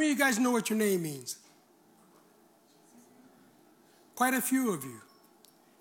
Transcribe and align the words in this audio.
many 0.00 0.12
of 0.12 0.18
you 0.18 0.24
guys 0.24 0.38
know 0.38 0.50
what 0.50 0.70
your 0.70 0.78
name 0.78 1.02
means? 1.02 1.36
Quite 4.14 4.32
a 4.32 4.40
few 4.40 4.72
of 4.72 4.82
you. 4.82 4.98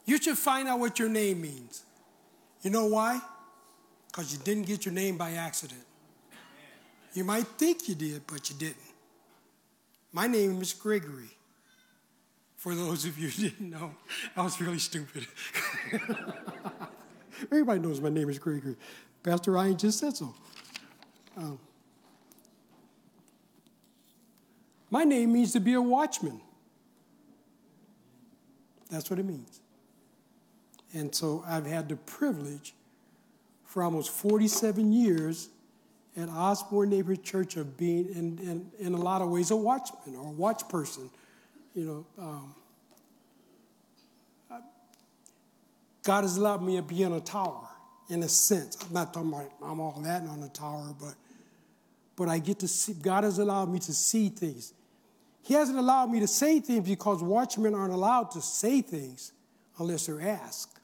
You 0.05 0.21
should 0.21 0.37
find 0.37 0.67
out 0.67 0.79
what 0.79 0.99
your 0.99 1.07
name 1.07 1.41
means. 1.41 1.83
You 2.61 2.69
know 2.69 2.85
why? 2.87 3.21
Because 4.07 4.33
you 4.33 4.39
didn't 4.39 4.63
get 4.63 4.85
your 4.85 4.93
name 4.93 5.17
by 5.17 5.31
accident. 5.33 5.83
You 7.13 7.23
might 7.23 7.47
think 7.47 7.87
you 7.87 7.95
did, 7.95 8.27
but 8.27 8.49
you 8.49 8.57
didn't. 8.57 8.75
My 10.11 10.27
name 10.27 10.61
is 10.61 10.73
Gregory. 10.73 11.29
For 12.57 12.75
those 12.75 13.05
of 13.05 13.17
you 13.17 13.29
who 13.29 13.49
didn't 13.49 13.69
know, 13.69 13.95
I 14.35 14.41
was 14.41 14.59
really 14.59 14.79
stupid. 14.79 15.27
Everybody 17.43 17.79
knows 17.79 18.01
my 18.01 18.09
name 18.09 18.29
is 18.29 18.37
Gregory. 18.37 18.75
Pastor 19.23 19.53
Ryan 19.53 19.77
just 19.77 19.99
said 19.99 20.17
so. 20.17 20.35
Um, 21.37 21.57
my 24.89 25.03
name 25.03 25.33
means 25.33 25.53
to 25.53 25.59
be 25.59 25.73
a 25.73 25.81
watchman. 25.81 26.41
That's 28.89 29.09
what 29.09 29.19
it 29.19 29.25
means. 29.25 29.61
And 30.93 31.13
so 31.13 31.43
I've 31.47 31.65
had 31.65 31.89
the 31.89 31.95
privilege 31.95 32.73
for 33.65 33.83
almost 33.83 34.09
47 34.09 34.91
years 34.91 35.49
at 36.17 36.27
Osborne 36.29 36.89
Neighborhood 36.89 37.23
Church 37.23 37.55
of 37.55 37.77
being, 37.77 38.09
in, 38.09 38.39
in, 38.39 38.71
in 38.79 38.93
a 38.93 38.97
lot 38.97 39.21
of 39.21 39.29
ways, 39.29 39.51
a 39.51 39.55
watchman 39.55 40.15
or 40.15 40.27
a 40.27 40.31
watch 40.31 40.67
person. 40.67 41.09
You 41.75 41.85
know, 41.85 42.23
um, 42.23 42.55
God 46.03 46.23
has 46.23 46.37
allowed 46.37 46.63
me 46.63 46.77
to 46.77 46.81
be 46.81 47.03
in 47.03 47.13
a 47.13 47.19
tower, 47.19 47.67
in 48.09 48.23
a 48.23 48.29
sense. 48.29 48.77
I'm 48.81 48.93
not 48.93 49.13
talking 49.13 49.29
about 49.29 49.51
I'm 49.61 49.79
all 49.79 50.01
that 50.03 50.23
on 50.23 50.41
a 50.41 50.49
tower, 50.49 50.95
but 50.99 51.13
but 52.15 52.27
I 52.27 52.39
get 52.39 52.59
to 52.59 52.67
see. 52.67 52.93
God 52.93 53.23
has 53.23 53.37
allowed 53.37 53.71
me 53.71 53.79
to 53.79 53.93
see 53.93 54.29
things. 54.29 54.73
He 55.43 55.53
hasn't 55.53 55.77
allowed 55.77 56.11
me 56.11 56.19
to 56.19 56.27
say 56.27 56.59
things 56.59 56.87
because 56.87 57.23
watchmen 57.23 57.73
aren't 57.73 57.93
allowed 57.93 58.31
to 58.31 58.41
say 58.41 58.81
things 58.81 59.31
unless 59.77 60.05
they're 60.05 60.21
asked. 60.21 60.79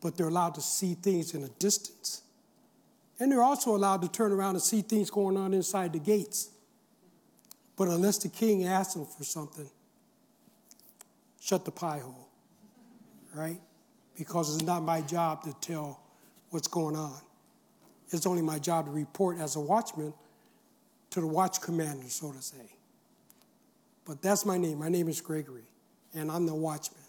But 0.00 0.16
they're 0.16 0.28
allowed 0.28 0.54
to 0.54 0.60
see 0.60 0.94
things 0.94 1.34
in 1.34 1.42
a 1.44 1.48
distance. 1.48 2.22
And 3.18 3.32
they're 3.32 3.42
also 3.42 3.74
allowed 3.74 4.02
to 4.02 4.08
turn 4.08 4.32
around 4.32 4.54
and 4.54 4.62
see 4.62 4.82
things 4.82 5.10
going 5.10 5.36
on 5.36 5.54
inside 5.54 5.92
the 5.92 5.98
gates. 5.98 6.50
But 7.76 7.88
unless 7.88 8.18
the 8.18 8.28
king 8.28 8.64
asks 8.64 8.94
them 8.94 9.06
for 9.06 9.24
something, 9.24 9.68
shut 11.40 11.64
the 11.64 11.70
pie 11.70 11.98
hole, 12.00 12.28
right? 13.34 13.60
Because 14.16 14.54
it's 14.54 14.64
not 14.64 14.82
my 14.82 15.00
job 15.00 15.42
to 15.44 15.54
tell 15.60 16.00
what's 16.50 16.68
going 16.68 16.96
on. 16.96 17.20
It's 18.10 18.26
only 18.26 18.42
my 18.42 18.58
job 18.58 18.86
to 18.86 18.92
report 18.92 19.38
as 19.38 19.56
a 19.56 19.60
watchman 19.60 20.12
to 21.10 21.20
the 21.20 21.26
watch 21.26 21.60
commander, 21.60 22.08
so 22.08 22.32
to 22.32 22.42
say. 22.42 22.77
But 24.08 24.22
that's 24.22 24.46
my 24.46 24.56
name. 24.56 24.78
My 24.78 24.88
name 24.88 25.06
is 25.10 25.20
Gregory, 25.20 25.64
and 26.14 26.32
I'm 26.32 26.46
the 26.46 26.54
watchman. 26.54 27.02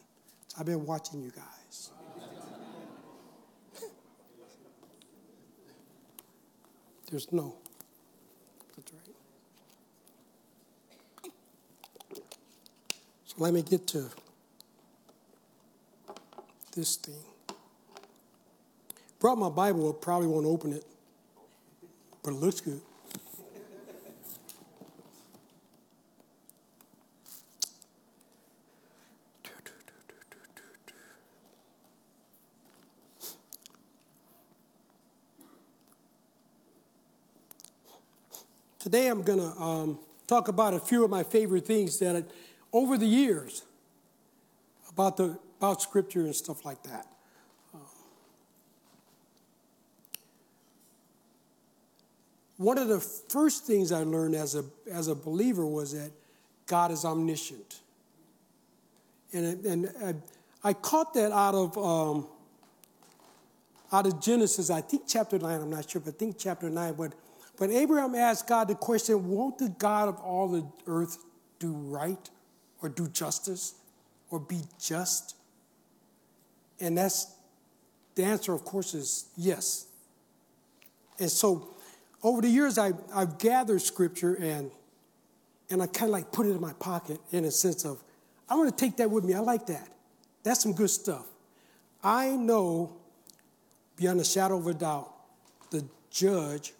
So 0.50 0.58
I've 0.60 0.66
been 0.66 0.86
watching 0.86 1.22
you 1.22 1.32
guys. 1.32 1.92
There's 7.10 7.32
no. 7.32 7.56
That's 8.76 8.92
right. 8.92 9.16
So 13.28 13.36
let 13.38 13.54
me 13.54 13.62
get 13.62 13.88
to 13.88 14.10
this 16.76 16.98
thing. 16.98 17.16
Brought 19.22 19.38
my 19.38 19.48
Bible 19.50 19.88
up, 19.88 20.02
probably 20.02 20.28
won't 20.28 20.46
open 20.46 20.74
it, 20.74 20.84
but 22.24 22.32
it 22.32 22.36
looks 22.36 22.60
good. 22.60 22.82
Today 38.90 39.06
I'm 39.06 39.22
going 39.22 39.38
to 39.38 39.62
um, 39.62 40.00
talk 40.26 40.48
about 40.48 40.74
a 40.74 40.80
few 40.80 41.04
of 41.04 41.12
my 41.12 41.22
favorite 41.22 41.64
things 41.64 42.00
that 42.00 42.26
over 42.74 42.98
the 42.98 43.06
years 43.06 43.62
about 44.90 45.16
the 45.16 45.38
about 45.60 45.80
scripture 45.80 46.22
and 46.22 46.36
stuff 46.36 46.66
like 46.66 46.82
that. 46.82 47.06
Um, 47.72 47.82
one 52.58 52.80
of 52.80 52.88
the 52.88 53.00
first 53.00 53.68
things 53.68 53.92
I 53.92 54.02
learned 54.02 54.34
as 54.34 54.56
a 54.56 54.66
as 54.92 55.08
a 55.08 55.14
believer 55.14 55.68
was 55.68 55.94
that 55.94 56.10
God 56.66 56.90
is 56.90 57.06
omniscient, 57.06 57.82
and 59.32 59.64
and 59.66 59.94
I, 60.04 60.70
I 60.70 60.74
caught 60.74 61.14
that 61.14 61.32
out 61.32 61.54
of. 61.54 61.78
Um, 61.78 62.28
out 63.92 64.06
of 64.06 64.22
Genesis, 64.22 64.70
I 64.70 64.82
think 64.82 65.04
chapter 65.08 65.40
9, 65.40 65.62
I'm 65.62 65.70
not 65.72 65.90
sure, 65.90 66.00
but 66.00 66.14
I 66.14 66.18
think 66.18 66.38
chapter 66.38 66.70
9, 66.70 66.94
but 66.94 67.12
but 67.60 67.70
Abraham 67.72 68.16
asked 68.16 68.48
God 68.48 68.70
the 68.70 68.76
question 68.76 69.30
Won't 69.30 69.58
the 69.58 69.68
God 69.68 70.08
of 70.08 70.18
all 70.20 70.48
the 70.48 70.66
earth 70.88 71.18
do 71.60 71.74
right 71.74 72.30
or 72.82 72.88
do 72.88 73.08
justice 73.10 73.76
or 74.32 74.40
be 74.40 74.62
just? 74.80 75.36
And 76.80 76.98
that's 76.98 77.36
the 78.16 78.24
answer, 78.24 78.54
of 78.54 78.64
course, 78.64 78.94
is 78.94 79.26
yes. 79.36 79.88
And 81.20 81.30
so 81.30 81.68
over 82.24 82.42
the 82.42 82.48
years, 82.48 82.78
I, 82.78 82.94
I've 83.14 83.38
gathered 83.38 83.82
scripture 83.82 84.36
and, 84.36 84.72
and 85.70 85.82
I 85.82 85.88
kind 85.88 86.06
of 86.06 86.12
like 86.12 86.32
put 86.32 86.46
it 86.46 86.52
in 86.52 86.62
my 86.62 86.74
pocket 86.74 87.20
in 87.32 87.44
a 87.44 87.52
sense 87.52 87.84
of, 87.84 88.02
I 88.48 88.56
want 88.56 88.76
to 88.76 88.86
take 88.86 88.96
that 88.98 89.12
with 89.12 89.26
me. 89.26 89.34
I 89.34 89.40
like 89.40 89.68
that. 89.68 89.90
That's 90.44 90.64
some 90.64 90.74
good 90.74 90.90
stuff. 90.90 91.26
I 92.02 92.30
know 92.30 92.96
beyond 93.98 94.22
a 94.22 94.24
shadow 94.24 94.58
of 94.58 94.68
a 94.68 94.74
doubt 94.74 95.14
the 95.72 95.86
judge 96.10 96.72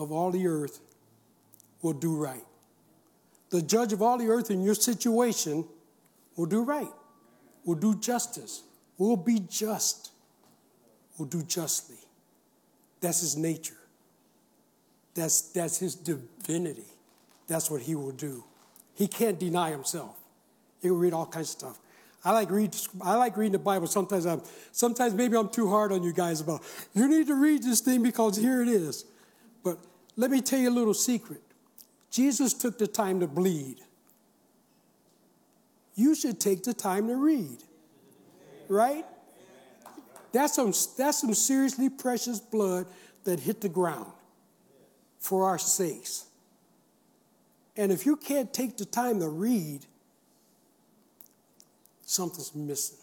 of 0.00 0.10
all 0.10 0.30
the 0.30 0.46
earth 0.46 0.80
will 1.82 1.92
do 1.92 2.16
right. 2.16 2.44
The 3.50 3.62
judge 3.62 3.92
of 3.92 4.00
all 4.00 4.18
the 4.18 4.28
earth 4.28 4.50
in 4.50 4.62
your 4.62 4.74
situation 4.74 5.64
will 6.36 6.46
do 6.46 6.62
right, 6.62 6.90
will 7.64 7.74
do 7.74 7.94
justice, 7.94 8.62
will 8.96 9.16
be 9.16 9.40
just, 9.40 10.10
will 11.18 11.26
do 11.26 11.42
justly. 11.42 11.98
That's 13.00 13.20
his 13.20 13.36
nature. 13.36 13.74
That's, 15.14 15.42
that's 15.42 15.78
his 15.78 15.94
divinity. 15.94 16.86
That's 17.46 17.70
what 17.70 17.82
he 17.82 17.94
will 17.94 18.12
do. 18.12 18.44
He 18.94 19.06
can't 19.06 19.38
deny 19.38 19.70
himself. 19.70 20.16
He 20.80 20.90
will 20.90 20.98
read 20.98 21.12
all 21.12 21.26
kinds 21.26 21.48
of 21.48 21.58
stuff. 21.58 21.78
I 22.24 22.32
like 22.32 22.50
read. 22.50 22.76
I 23.00 23.14
like 23.14 23.38
reading 23.38 23.52
the 23.52 23.58
Bible. 23.58 23.86
Sometimes 23.86 24.26
I'm. 24.26 24.42
Sometimes 24.72 25.14
maybe 25.14 25.38
I'm 25.38 25.48
too 25.48 25.70
hard 25.70 25.90
on 25.90 26.02
you 26.02 26.12
guys 26.12 26.42
about. 26.42 26.62
You 26.92 27.08
need 27.08 27.26
to 27.28 27.34
read 27.34 27.62
this 27.62 27.80
thing 27.80 28.02
because 28.02 28.36
here 28.36 28.60
it 28.60 28.68
is. 28.68 29.06
But 29.64 29.78
let 30.20 30.30
me 30.30 30.42
tell 30.42 30.58
you 30.58 30.68
a 30.68 30.70
little 30.70 30.92
secret. 30.92 31.40
Jesus 32.10 32.52
took 32.52 32.76
the 32.76 32.86
time 32.86 33.20
to 33.20 33.26
bleed. 33.26 33.76
You 35.94 36.14
should 36.14 36.38
take 36.38 36.62
the 36.62 36.74
time 36.74 37.08
to 37.08 37.16
read. 37.16 37.64
Right? 38.68 39.06
That's 40.32 40.56
some, 40.56 40.74
that's 40.98 41.22
some 41.22 41.32
seriously 41.32 41.88
precious 41.88 42.38
blood 42.38 42.84
that 43.24 43.40
hit 43.40 43.62
the 43.62 43.70
ground 43.70 44.12
for 45.18 45.46
our 45.46 45.58
sakes. 45.58 46.26
And 47.74 47.90
if 47.90 48.04
you 48.04 48.16
can't 48.16 48.52
take 48.52 48.76
the 48.76 48.84
time 48.84 49.20
to 49.20 49.28
read, 49.30 49.86
something's 52.02 52.54
missing. 52.54 52.98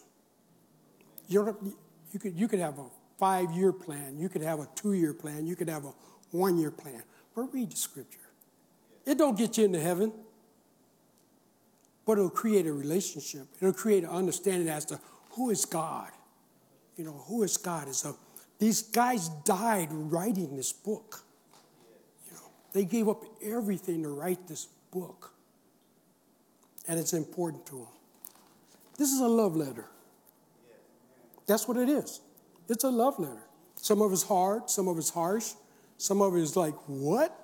You're, 1.26 1.56
you, 2.12 2.20
could, 2.20 2.38
you 2.38 2.46
could 2.46 2.60
have 2.60 2.78
a 2.78 2.84
five 3.18 3.50
year 3.50 3.72
plan, 3.72 4.18
you 4.18 4.28
could 4.28 4.42
have 4.42 4.60
a 4.60 4.68
two 4.76 4.92
year 4.92 5.12
plan, 5.12 5.48
you 5.48 5.56
could 5.56 5.68
have 5.68 5.84
a 5.84 5.92
one 6.30 6.58
year 6.58 6.70
plan. 6.70 7.02
But 7.34 7.52
read 7.52 7.70
the 7.70 7.76
scripture. 7.76 8.18
It 9.06 9.18
don't 9.18 9.38
get 9.38 9.56
you 9.56 9.64
into 9.64 9.80
heaven, 9.80 10.12
but 12.04 12.18
it'll 12.18 12.30
create 12.30 12.66
a 12.66 12.72
relationship. 12.72 13.46
It'll 13.60 13.72
create 13.72 14.04
an 14.04 14.10
understanding 14.10 14.68
as 14.68 14.84
to 14.86 15.00
who 15.32 15.50
is 15.50 15.64
God. 15.64 16.10
You 16.96 17.04
know, 17.04 17.24
who 17.26 17.42
is 17.42 17.56
God? 17.56 17.88
Is 17.88 18.04
a, 18.04 18.14
these 18.58 18.82
guys 18.82 19.28
died 19.44 19.88
writing 19.90 20.56
this 20.56 20.72
book. 20.72 21.22
You 22.26 22.34
know, 22.34 22.50
they 22.72 22.84
gave 22.84 23.08
up 23.08 23.22
everything 23.42 24.02
to 24.02 24.08
write 24.08 24.46
this 24.48 24.66
book. 24.90 25.32
And 26.88 26.98
it's 26.98 27.12
important 27.12 27.66
to 27.66 27.76
them. 27.76 27.86
This 28.98 29.12
is 29.12 29.20
a 29.20 29.28
love 29.28 29.54
letter. 29.54 29.86
That's 31.46 31.68
what 31.68 31.76
it 31.76 31.88
is. 31.88 32.20
It's 32.68 32.84
a 32.84 32.90
love 32.90 33.18
letter. 33.18 33.46
Some 33.76 34.02
of 34.02 34.12
it's 34.12 34.24
hard, 34.24 34.68
some 34.68 34.88
of 34.88 34.98
it's 34.98 35.10
harsh, 35.10 35.52
some 35.98 36.22
of 36.22 36.34
it 36.36 36.40
is 36.40 36.56
like, 36.56 36.74
what? 36.86 37.36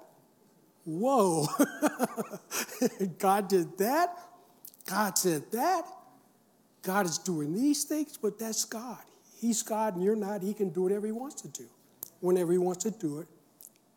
Whoa. 0.84 1.46
God 3.18 3.48
did 3.48 3.76
that? 3.78 4.16
God 4.86 5.18
said 5.18 5.42
that? 5.52 5.82
God 6.82 7.06
is 7.06 7.18
doing 7.18 7.54
these 7.54 7.84
things, 7.84 8.16
but 8.16 8.38
that's 8.38 8.64
God. 8.64 9.02
He's 9.40 9.62
God 9.62 9.96
and 9.96 10.04
you're 10.04 10.16
not. 10.16 10.42
He 10.42 10.54
can 10.54 10.70
do 10.70 10.82
whatever 10.82 11.06
He 11.06 11.12
wants 11.12 11.42
to 11.42 11.48
do, 11.48 11.64
whenever 12.20 12.52
He 12.52 12.58
wants 12.58 12.84
to 12.84 12.90
do 12.90 13.18
it, 13.18 13.26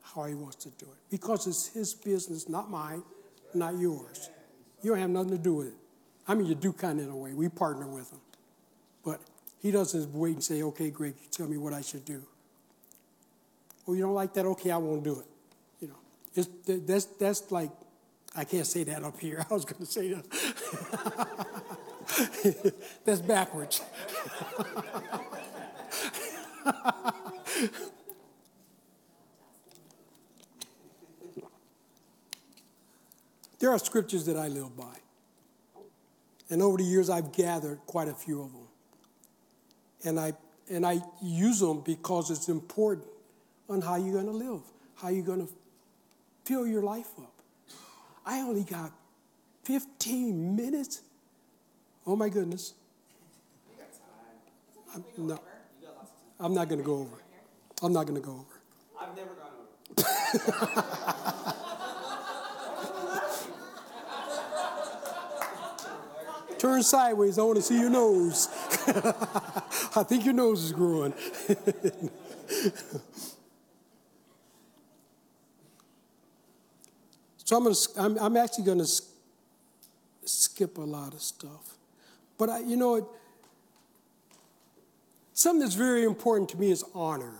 how 0.02 0.24
He 0.24 0.34
wants 0.36 0.58
to 0.58 0.70
do 0.72 0.86
it. 0.86 0.98
Because 1.10 1.48
it's 1.48 1.68
His 1.68 1.94
business, 1.94 2.50
not 2.50 2.70
mine, 2.70 3.04
not 3.54 3.78
yours. 3.78 4.30
You 4.82 4.92
don't 4.92 5.00
have 5.00 5.10
nothing 5.10 5.32
to 5.32 5.38
do 5.38 5.56
with 5.56 5.68
it. 5.68 5.74
I 6.28 6.36
mean, 6.36 6.48
you 6.48 6.56
do 6.56 6.74
kind 6.74 7.00
of 7.00 7.06
in 7.06 7.12
a 7.12 7.16
way. 7.16 7.34
We 7.34 7.48
partner 7.50 7.88
with 7.88 8.12
him. 8.12 8.20
But 9.04 9.22
he 9.62 9.72
doesn't 9.72 10.14
wait 10.14 10.34
and 10.34 10.44
say, 10.44 10.62
okay, 10.62 10.90
Greg, 10.90 11.16
tell 11.32 11.48
me 11.48 11.58
what 11.58 11.74
I 11.74 11.82
should 11.82 12.04
do. 12.04 12.24
Well, 13.88 13.96
you 13.96 14.04
don't 14.04 14.14
like 14.14 14.34
that? 14.34 14.46
Okay, 14.46 14.70
I 14.70 14.78
won't 14.78 15.04
do 15.04 15.18
it. 15.22 15.26
You 15.80 15.88
know, 15.88 15.96
it's, 16.36 16.50
that's, 16.66 17.06
that's 17.06 17.50
like, 17.52 17.72
I 18.36 18.44
can't 18.44 18.68
say 18.68 18.84
that 18.84 19.02
up 19.04 19.18
here. 19.18 19.46
I 19.50 19.54
was 19.54 19.64
going 19.64 19.80
to 19.80 19.86
say 19.86 20.14
that. 20.14 20.26
that's 23.06 23.22
backwards. 23.22 23.82
there 33.60 33.72
are 33.72 33.80
scriptures 33.80 34.26
that 34.26 34.36
I 34.36 34.50
live 34.50 34.76
by. 34.76 34.98
And 36.50 36.62
over 36.62 36.78
the 36.78 36.84
years, 36.84 37.10
I've 37.10 37.32
gathered 37.32 37.80
quite 37.88 38.10
a 38.10 38.14
few 38.14 38.42
of 38.42 38.52
them. 38.52 38.68
And 40.04 40.20
I, 40.20 40.34
and 40.70 40.86
I 40.86 41.00
use 41.22 41.62
them 41.62 41.80
because 41.86 42.30
it's 42.30 42.50
important 42.50 43.08
on 43.70 43.82
how 43.82 43.96
you're 43.96 44.14
going 44.14 44.26
to 44.26 44.32
live, 44.32 44.62
how 44.96 45.10
you're 45.10 45.26
going 45.26 45.46
to 45.46 45.54
fill 46.46 46.66
your 46.66 46.82
life 46.82 47.10
up. 47.18 47.34
I 48.26 48.40
only 48.40 48.64
got 48.64 48.92
15 49.64 50.56
minutes. 50.56 51.02
Oh 52.06 52.16
my 52.16 52.30
goodness. 52.30 52.74
I'm, 54.96 55.04
no, 55.18 55.40
I'm 56.40 56.54
not 56.54 56.70
going 56.70 56.80
to 56.80 56.86
go 56.86 57.00
over. 57.00 57.18
I'm 57.84 57.92
not 57.94 58.08
going 58.08 58.20
to 58.20 58.26
go 58.26 58.32
over. 58.32 58.62
I've 59.00 59.16
never 59.16 59.36
gone 59.36 59.52
over. 59.98 61.14
Turn 66.58 66.82
sideways. 66.82 67.38
I 67.38 67.44
want 67.44 67.58
to 67.58 67.62
see 67.62 67.80
your 67.80 67.90
nose. 67.90 68.48
I 69.96 70.04
think 70.04 70.26
your 70.26 70.34
nose 70.34 70.64
is 70.64 70.72
growing. 70.72 71.14
so 77.48 77.56
I'm, 77.56 77.64
gonna, 77.64 77.76
I'm, 77.98 78.18
I'm 78.18 78.36
actually 78.36 78.66
going 78.66 78.80
to 78.80 79.02
skip 80.26 80.78
a 80.78 80.82
lot 80.82 81.14
of 81.14 81.22
stuff. 81.22 81.78
But 82.38 82.50
I, 82.50 82.60
you 82.60 82.76
know, 82.76 83.10
something 85.32 85.62
that's 85.62 85.74
very 85.74 86.04
important 86.04 86.50
to 86.50 86.58
me 86.58 86.72
is 86.72 86.84
honor. 86.94 87.36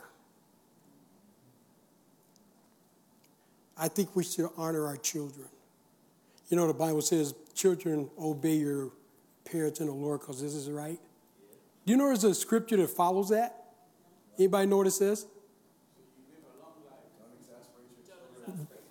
I 3.78 3.90
think 3.90 4.16
we 4.16 4.24
should 4.24 4.48
honor 4.56 4.88
our 4.88 4.96
children. 4.96 5.50
You 6.48 6.56
know, 6.56 6.68
the 6.68 6.74
Bible 6.74 7.02
says, 7.02 7.34
children, 7.54 8.10
obey 8.18 8.56
your 8.56 8.92
parents 9.44 9.82
in 9.82 9.88
the 9.88 9.94
Lord 9.94 10.22
because 10.22 10.42
this 10.42 10.54
is 10.54 10.70
right? 10.70 11.02
Do 11.86 11.92
you 11.92 11.98
know 11.98 12.06
there's 12.06 12.24
a 12.24 12.34
scripture 12.34 12.78
that 12.78 12.92
follows 12.92 13.28
that? 13.28 13.62
Anybody 14.40 14.68
know 14.68 14.78
what 14.78 14.88
it 14.88 14.92
says? 14.92 15.26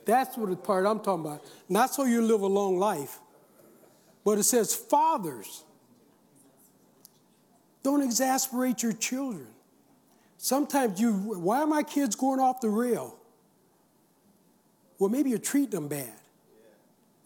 That's 0.06 0.36
what 0.38 0.48
the 0.48 0.56
part 0.56 0.86
I'm 0.86 1.00
talking 1.00 1.26
about. 1.26 1.44
Not 1.68 1.92
so 1.92 2.04
you 2.04 2.22
live 2.22 2.40
a 2.40 2.46
long 2.46 2.78
life, 2.78 3.18
but 4.24 4.38
it 4.38 4.44
says, 4.44 4.74
fathers, 4.74 5.64
don't 7.82 8.02
exasperate 8.02 8.82
your 8.82 8.92
children. 8.92 9.48
Sometimes 10.38 11.00
you, 11.00 11.12
why 11.12 11.60
are 11.60 11.66
my 11.66 11.82
kids 11.82 12.14
going 12.14 12.40
off 12.40 12.60
the 12.60 12.68
rail? 12.68 13.16
Well, 14.98 15.10
maybe 15.10 15.30
you're 15.30 15.38
treating 15.38 15.70
them 15.70 15.88
bad. 15.88 16.12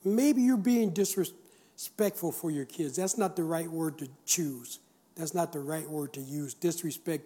Maybe 0.02 0.40
you're 0.40 0.56
being 0.56 0.90
disrespectful 0.90 2.32
for 2.32 2.50
your 2.50 2.64
kids. 2.64 2.96
That's 2.96 3.18
not 3.18 3.36
the 3.36 3.44
right 3.44 3.70
word 3.70 3.98
to 3.98 4.08
choose. 4.24 4.78
That's 5.16 5.34
not 5.34 5.52
the 5.52 5.60
right 5.60 5.88
word 5.88 6.14
to 6.14 6.20
use. 6.20 6.54
Disrespect. 6.54 7.24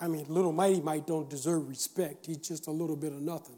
I 0.00 0.06
mean, 0.06 0.26
little 0.28 0.52
Mighty 0.52 0.80
Mike 0.80 1.06
don't 1.06 1.28
deserve 1.28 1.68
respect. 1.68 2.26
He's 2.26 2.36
just 2.36 2.68
a 2.68 2.70
little 2.70 2.96
bit 2.96 3.12
of 3.12 3.20
nothing. 3.20 3.56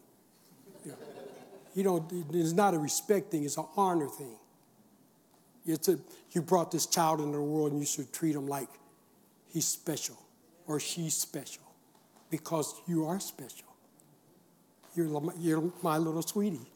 You, 1.77 1.85
know. 1.85 2.09
It's 2.33 2.53
not 2.53 2.75
a 2.75 2.79
respect 2.79 3.31
thing. 3.31 3.45
It's 3.45 3.59
an 3.59 3.67
honor 3.77 4.09
thing. 4.09 4.35
It's 5.67 5.89
a, 5.89 5.99
you 6.33 6.43
brought 6.43 6.71
this 6.73 6.87
child 6.87 7.21
into 7.21 7.37
the 7.37 7.43
world, 7.43 7.73
and 7.73 7.81
you 7.81 7.87
should 7.87 8.13
treat 8.13 8.35
him 8.35 8.47
like 8.47 8.69
he's 9.53 9.69
special 9.69 10.17
or 10.67 10.81
she's 10.81 11.15
special 11.15 11.63
because 12.31 12.75
you 12.89 13.07
are 13.07 13.21
special. 13.21 13.67
You're, 14.95 15.23
you're 15.39 15.73
my 15.83 15.99
little 15.99 16.23
sweetie. 16.23 16.67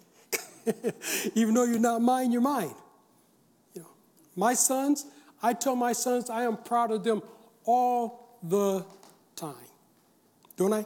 Even 1.35 1.55
though 1.55 1.65
you're 1.65 1.79
not 1.79 2.03
mine, 2.03 2.31
you're 2.31 2.43
mine. 2.43 2.75
You 3.75 3.83
know, 3.83 3.89
my 4.37 4.53
sons, 4.53 5.07
I 5.43 5.55
tell 5.55 5.77
my 5.77 5.93
sons 5.93 6.29
I 6.29 6.43
am 6.43 6.59
proud 6.59 6.91
of 6.91 7.03
them 7.05 7.23
all 7.65 8.39
the 8.43 8.85
time. 9.35 9.55
Don't 10.57 10.75
I? 10.75 10.85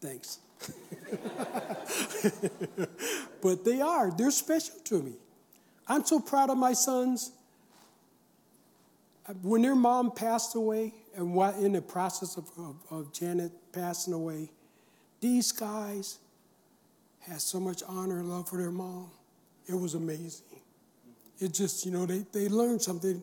Thanks. 0.00 0.38
but 3.42 3.64
they 3.64 3.80
are, 3.80 4.10
they're 4.10 4.30
special 4.30 4.76
to 4.84 5.02
me. 5.02 5.12
I'm 5.88 6.04
so 6.04 6.20
proud 6.20 6.50
of 6.50 6.58
my 6.58 6.72
sons. 6.72 7.32
Uh, 9.26 9.32
when 9.42 9.62
their 9.62 9.74
mom 9.74 10.12
passed 10.12 10.54
away, 10.54 10.94
and 11.16 11.36
in 11.62 11.72
the 11.72 11.82
process 11.82 12.36
of, 12.36 12.48
of, 12.56 12.76
of 12.90 13.12
Janet 13.12 13.50
passing 13.72 14.14
away, 14.14 14.50
these 15.20 15.52
guys 15.52 16.18
had 17.20 17.40
so 17.40 17.60
much 17.60 17.82
honor 17.86 18.20
and 18.20 18.30
love 18.30 18.48
for 18.48 18.56
their 18.56 18.70
mom. 18.70 19.10
It 19.66 19.74
was 19.74 19.94
amazing. 19.94 20.46
It 21.38 21.52
just, 21.52 21.84
you 21.84 21.92
know, 21.92 22.06
they, 22.06 22.24
they 22.32 22.48
learned 22.48 22.82
something. 22.82 23.22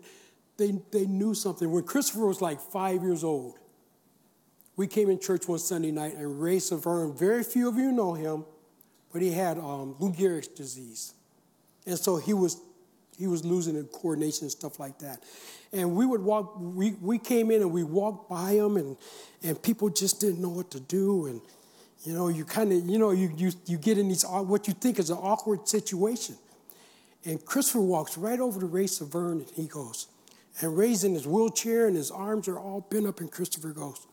They, 0.57 0.79
they 0.91 1.05
knew 1.05 1.33
something. 1.33 1.71
When 1.71 1.83
Christopher 1.83 2.25
was 2.25 2.41
like 2.41 2.59
five 2.59 3.03
years 3.03 3.23
old, 3.23 3.57
we 4.77 4.85
came 4.85 5.09
in 5.09 5.19
church 5.19 5.47
one 5.47 5.59
Sunday 5.59 5.91
night 5.91 6.15
and 6.15 6.39
Ray 6.39 6.59
Severn, 6.59 7.13
very 7.13 7.43
few 7.43 7.67
of 7.67 7.75
you 7.75 7.91
know 7.91 8.13
him, 8.13 8.45
but 9.11 9.21
he 9.21 9.31
had 9.31 9.57
um, 9.57 9.95
Lou 9.99 10.13
Gehrig's 10.13 10.47
disease. 10.47 11.13
And 11.87 11.97
so 11.97 12.17
he 12.17 12.33
was, 12.33 12.61
he 13.17 13.25
was 13.25 13.43
losing 13.43 13.75
in 13.75 13.85
coordination 13.85 14.43
and 14.43 14.51
stuff 14.51 14.79
like 14.79 14.99
that. 14.99 15.23
And 15.73 15.95
we 15.95 16.05
would 16.05 16.21
walk, 16.21 16.57
we, 16.59 16.91
we 17.01 17.17
came 17.17 17.49
in 17.49 17.61
and 17.61 17.71
we 17.71 17.83
walked 17.83 18.29
by 18.29 18.51
him 18.51 18.77
and, 18.77 18.95
and 19.43 19.61
people 19.61 19.89
just 19.89 20.21
didn't 20.21 20.41
know 20.41 20.49
what 20.49 20.69
to 20.71 20.79
do. 20.79 21.25
And, 21.25 21.41
you 22.03 22.13
know, 22.13 22.27
you 22.27 22.45
kind 22.45 22.71
of, 22.71 22.87
you 22.87 22.99
know, 22.99 23.11
you, 23.11 23.33
you, 23.35 23.51
you 23.65 23.77
get 23.77 23.97
in 23.97 24.07
these, 24.07 24.23
what 24.23 24.67
you 24.67 24.73
think 24.73 24.99
is 24.99 25.09
an 25.09 25.17
awkward 25.17 25.67
situation. 25.67 26.35
And 27.25 27.43
Christopher 27.43 27.81
walks 27.81 28.15
right 28.15 28.39
over 28.39 28.59
to 28.59 28.67
Ray 28.67 28.87
Severn 28.87 29.39
and 29.39 29.49
he 29.55 29.65
goes, 29.65 30.07
and 30.61 30.77
Ray's 30.77 31.03
in 31.03 31.13
his 31.13 31.25
wheelchair 31.25 31.87
and 31.87 31.95
his 31.95 32.11
arms 32.11 32.47
are 32.47 32.59
all 32.59 32.81
bent 32.89 33.05
up, 33.05 33.19
and 33.19 33.31
Christopher 33.31 33.69
goes, 33.69 34.07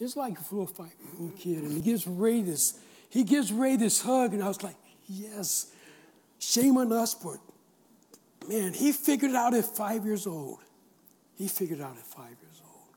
it's 0.00 0.16
like 0.16 0.38
a 0.38 0.42
little 0.54 0.66
five 0.66 0.92
year 1.20 1.30
kid. 1.38 1.62
And 1.62 1.72
he 1.72 1.80
gives 1.80 2.06
Ray 2.06 2.42
this, 2.42 2.78
he 3.08 3.22
gives 3.22 3.52
Ray 3.52 3.76
this 3.76 4.00
hug, 4.02 4.32
and 4.32 4.42
I 4.42 4.48
was 4.48 4.62
like, 4.62 4.76
yes, 5.08 5.72
shame 6.38 6.76
on 6.78 6.92
us, 6.92 7.14
but 7.14 7.36
man, 8.48 8.72
he 8.72 8.92
figured 8.92 9.32
it 9.32 9.36
out 9.36 9.54
at 9.54 9.64
five 9.64 10.04
years 10.04 10.26
old. 10.26 10.58
He 11.36 11.48
figured 11.48 11.80
it 11.80 11.82
out 11.82 11.96
at 11.96 12.06
five 12.06 12.36
years 12.42 12.60
old. 12.62 12.96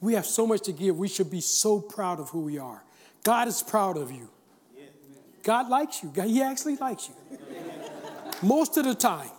We 0.00 0.14
have 0.14 0.26
so 0.26 0.46
much 0.46 0.62
to 0.62 0.72
give. 0.72 0.98
We 0.98 1.08
should 1.08 1.30
be 1.30 1.40
so 1.40 1.80
proud 1.80 2.20
of 2.20 2.30
who 2.30 2.40
we 2.40 2.58
are. 2.58 2.82
God 3.22 3.48
is 3.48 3.62
proud 3.62 3.96
of 3.96 4.10
you. 4.10 4.28
God 5.42 5.68
likes 5.68 6.02
you. 6.02 6.12
He 6.22 6.42
actually 6.42 6.76
likes 6.76 7.08
you. 7.08 7.38
Most 8.42 8.76
of 8.76 8.84
the 8.84 8.94
time. 8.94 9.30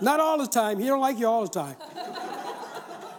Not 0.00 0.20
all 0.20 0.38
the 0.38 0.46
time. 0.46 0.78
He 0.78 0.86
don't 0.86 1.00
like 1.00 1.18
you 1.18 1.26
all 1.26 1.42
the 1.42 1.48
time. 1.48 1.76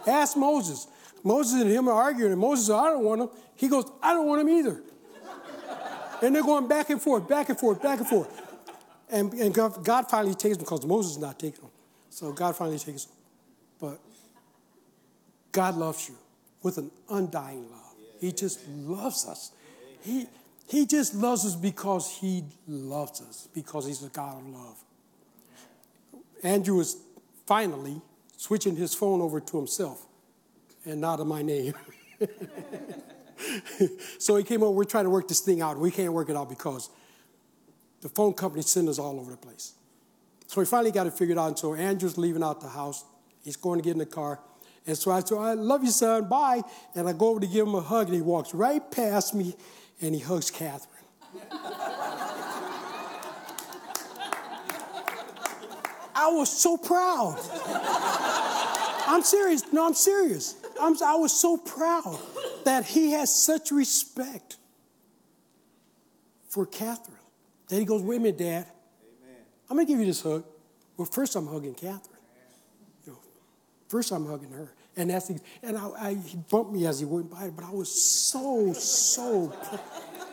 Ask 0.06 0.36
Moses. 0.36 0.88
Moses 1.24 1.62
and 1.62 1.70
him 1.70 1.88
are 1.88 1.94
arguing, 1.94 2.32
and 2.32 2.40
Moses 2.40 2.66
said, 2.66 2.76
I 2.76 2.86
don't 2.90 3.04
want 3.04 3.20
him. 3.20 3.28
He 3.54 3.68
goes, 3.68 3.90
I 4.02 4.12
don't 4.12 4.26
want 4.26 4.40
him 4.40 4.48
either. 4.48 4.82
And 6.22 6.34
they're 6.34 6.42
going 6.42 6.68
back 6.68 6.90
and 6.90 7.00
forth, 7.00 7.28
back 7.28 7.48
and 7.48 7.58
forth, 7.58 7.82
back 7.82 7.98
and 7.98 8.08
forth. 8.08 8.28
And, 9.10 9.32
and 9.34 9.52
God, 9.52 9.84
God 9.84 10.08
finally 10.08 10.34
takes 10.34 10.56
them 10.56 10.64
because 10.64 10.86
Moses 10.86 11.12
is 11.12 11.18
not 11.18 11.38
taking 11.38 11.60
them. 11.60 11.70
So 12.10 12.32
God 12.32 12.56
finally 12.56 12.78
takes 12.78 13.04
them. 13.04 13.16
But 13.80 14.00
God 15.50 15.76
loves 15.76 16.08
you 16.08 16.14
with 16.62 16.78
an 16.78 16.90
undying 17.10 17.70
love. 17.70 17.94
He 18.20 18.32
just 18.32 18.66
loves 18.68 19.26
us. 19.26 19.52
He, 20.00 20.26
he 20.68 20.86
just 20.86 21.14
loves 21.14 21.44
us 21.44 21.56
because 21.56 22.10
he 22.10 22.44
loves 22.68 23.20
us, 23.20 23.48
because 23.52 23.86
he's 23.86 24.02
a 24.02 24.08
God 24.08 24.38
of 24.38 24.46
love. 24.48 24.78
Andrew 26.42 26.80
is 26.80 26.96
finally 27.46 28.00
switching 28.36 28.76
his 28.76 28.94
phone 28.94 29.20
over 29.20 29.40
to 29.40 29.56
himself 29.56 30.06
and 30.84 31.00
not 31.00 31.20
in 31.20 31.28
my 31.28 31.42
name. 31.42 31.74
so 34.18 34.36
he 34.36 34.44
came 34.44 34.62
over, 34.62 34.72
we're 34.72 34.84
trying 34.84 35.04
to 35.04 35.10
work 35.10 35.28
this 35.28 35.40
thing 35.40 35.60
out. 35.62 35.78
We 35.78 35.90
can't 35.90 36.12
work 36.12 36.28
it 36.28 36.36
out 36.36 36.48
because 36.48 36.90
the 38.00 38.08
phone 38.08 38.34
company 38.34 38.62
sent 38.62 38.88
us 38.88 38.98
all 38.98 39.18
over 39.18 39.30
the 39.30 39.36
place. 39.36 39.74
So 40.46 40.60
we 40.60 40.66
finally 40.66 40.90
got 40.90 41.06
it 41.06 41.14
figured 41.14 41.38
out. 41.38 41.48
And 41.48 41.58
so 41.58 41.74
Andrew's 41.74 42.18
leaving 42.18 42.42
out 42.42 42.60
the 42.60 42.68
house. 42.68 43.04
He's 43.42 43.56
going 43.56 43.78
to 43.78 43.84
get 43.84 43.92
in 43.92 43.98
the 43.98 44.06
car. 44.06 44.40
And 44.86 44.98
so 44.98 45.10
I 45.12 45.20
said, 45.20 45.38
I 45.38 45.54
love 45.54 45.84
you, 45.84 45.90
son. 45.90 46.28
Bye. 46.28 46.62
And 46.94 47.08
I 47.08 47.12
go 47.12 47.28
over 47.28 47.40
to 47.40 47.46
give 47.46 47.66
him 47.66 47.74
a 47.74 47.80
hug, 47.80 48.06
and 48.06 48.14
he 48.14 48.20
walks 48.20 48.52
right 48.52 48.82
past 48.90 49.34
me 49.34 49.54
and 50.00 50.14
he 50.14 50.20
hugs 50.20 50.50
Catherine. 50.50 51.04
I 56.14 56.28
was 56.30 56.50
so 56.50 56.76
proud. 56.76 57.40
I'm 59.06 59.22
serious. 59.22 59.72
No, 59.72 59.86
I'm 59.86 59.94
serious. 59.94 60.56
I'm, 60.80 60.96
I 61.04 61.14
was 61.16 61.32
so 61.32 61.56
proud 61.56 62.18
that 62.64 62.84
he 62.84 63.12
has 63.12 63.34
such 63.34 63.70
respect 63.70 64.56
for 66.48 66.66
Catherine. 66.66 67.16
Then 67.68 67.80
he 67.80 67.84
goes, 67.84 68.02
wait 68.02 68.16
a 68.16 68.20
minute, 68.20 68.38
Dad. 68.38 68.66
Amen. 68.66 69.36
I'm 69.70 69.76
going 69.76 69.86
to 69.86 69.92
give 69.92 70.00
you 70.00 70.06
this 70.06 70.22
hug. 70.22 70.44
Well, 70.96 71.06
first 71.06 71.34
I'm 71.36 71.46
hugging 71.46 71.74
Catherine. 71.74 72.20
You 73.06 73.12
know, 73.12 73.18
first 73.88 74.12
I'm 74.12 74.26
hugging 74.26 74.50
her. 74.50 74.72
And 74.96 75.08
that's 75.08 75.28
the, 75.28 75.40
and 75.62 75.78
I, 75.78 75.90
I, 75.98 76.14
he 76.14 76.36
bumped 76.50 76.72
me 76.72 76.86
as 76.86 77.00
he 77.00 77.06
went 77.06 77.30
by, 77.30 77.48
but 77.48 77.64
I 77.64 77.70
was 77.70 77.90
so, 77.90 78.74
so, 78.74 79.54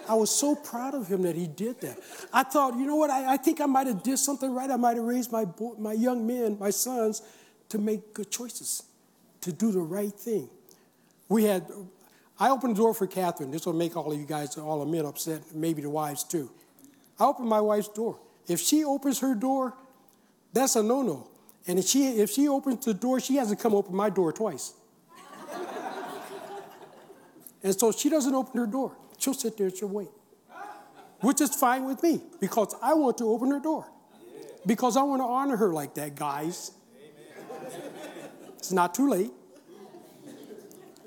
I 0.08 0.16
was 0.16 0.30
so 0.30 0.54
proud 0.54 0.96
of 0.96 1.08
him 1.08 1.22
that 1.22 1.38
he 1.38 1.48
did 1.48 1.80
that. 1.80 1.98
I 2.34 2.44
thought, 2.44 2.76
you 2.76 2.86
know 2.86 2.98
what? 2.98 3.10
I, 3.10 3.34
I 3.34 3.38
think 3.38 3.62
I 3.62 3.66
might 3.66 3.88
have 3.88 4.04
did 4.04 4.20
something 4.20 4.54
right. 4.54 4.70
I 4.70 4.76
might 4.76 4.98
have 4.98 5.06
raised 5.06 5.32
my 5.32 5.46
boy, 5.46 5.76
my 5.78 5.94
young 5.94 6.28
men, 6.28 6.58
my 6.60 6.72
sons, 6.72 7.22
to 7.70 7.78
make 7.78 8.14
good 8.14 8.30
choices, 8.30 8.84
to 9.42 9.52
do 9.52 9.72
the 9.72 9.80
right 9.80 10.14
thing. 10.14 10.50
We 11.28 11.44
had, 11.44 11.70
I 12.40 12.50
opened 12.50 12.76
the 12.76 12.80
door 12.80 12.94
for 12.94 13.08
Catherine. 13.08 13.52
This 13.52 13.66
will 13.66 13.74
make 13.74 13.96
all 13.96 14.12
of 14.12 14.20
you 14.20 14.26
guys, 14.26 14.58
all 14.58 14.84
the 14.84 14.92
men 14.92 15.06
upset, 15.06 15.42
maybe 15.54 15.82
the 15.82 15.90
wives 15.90 16.24
too. 16.24 16.50
I 17.20 17.26
opened 17.26 17.50
my 17.50 17.62
wife's 17.62 17.90
door. 17.90 18.20
If 18.48 18.60
she 18.60 18.84
opens 18.84 19.20
her 19.20 19.36
door, 19.36 19.76
that's 20.54 20.76
a 20.76 20.84
no-no. 20.84 21.30
And 21.68 21.78
if 21.78 21.86
she, 21.86 22.08
if 22.08 22.32
she 22.32 22.48
opens 22.48 22.86
the 22.86 22.94
door, 22.94 23.20
she 23.20 23.36
has 23.36 23.50
to 23.50 23.56
come 23.56 23.76
open 23.76 23.96
my 23.96 24.10
door 24.10 24.32
twice. 24.32 24.74
and 27.64 27.78
so 27.78 27.92
she 27.92 28.10
doesn't 28.10 28.34
open 28.34 28.60
her 28.60 28.66
door. 28.66 28.96
She'll 29.20 29.34
sit 29.34 29.58
there 29.58 29.68
and 29.68 29.76
she'll 29.76 29.90
wait. 29.90 30.08
Which 31.22 31.42
is 31.42 31.54
fine 31.54 31.86
with 31.86 32.02
me 32.02 32.22
because 32.40 32.74
I 32.82 32.94
want 32.94 33.18
to 33.18 33.26
open 33.26 33.52
her 33.52 33.60
door. 33.60 33.92
Because 34.66 34.96
I 34.96 35.04
want 35.04 35.22
to 35.22 35.26
honor 35.26 35.58
her 35.58 35.74
like 35.74 35.96
that, 35.96 36.16
guys. 36.16 36.72
It's 38.60 38.72
not 38.72 38.94
too 38.94 39.10
late. 39.10 39.32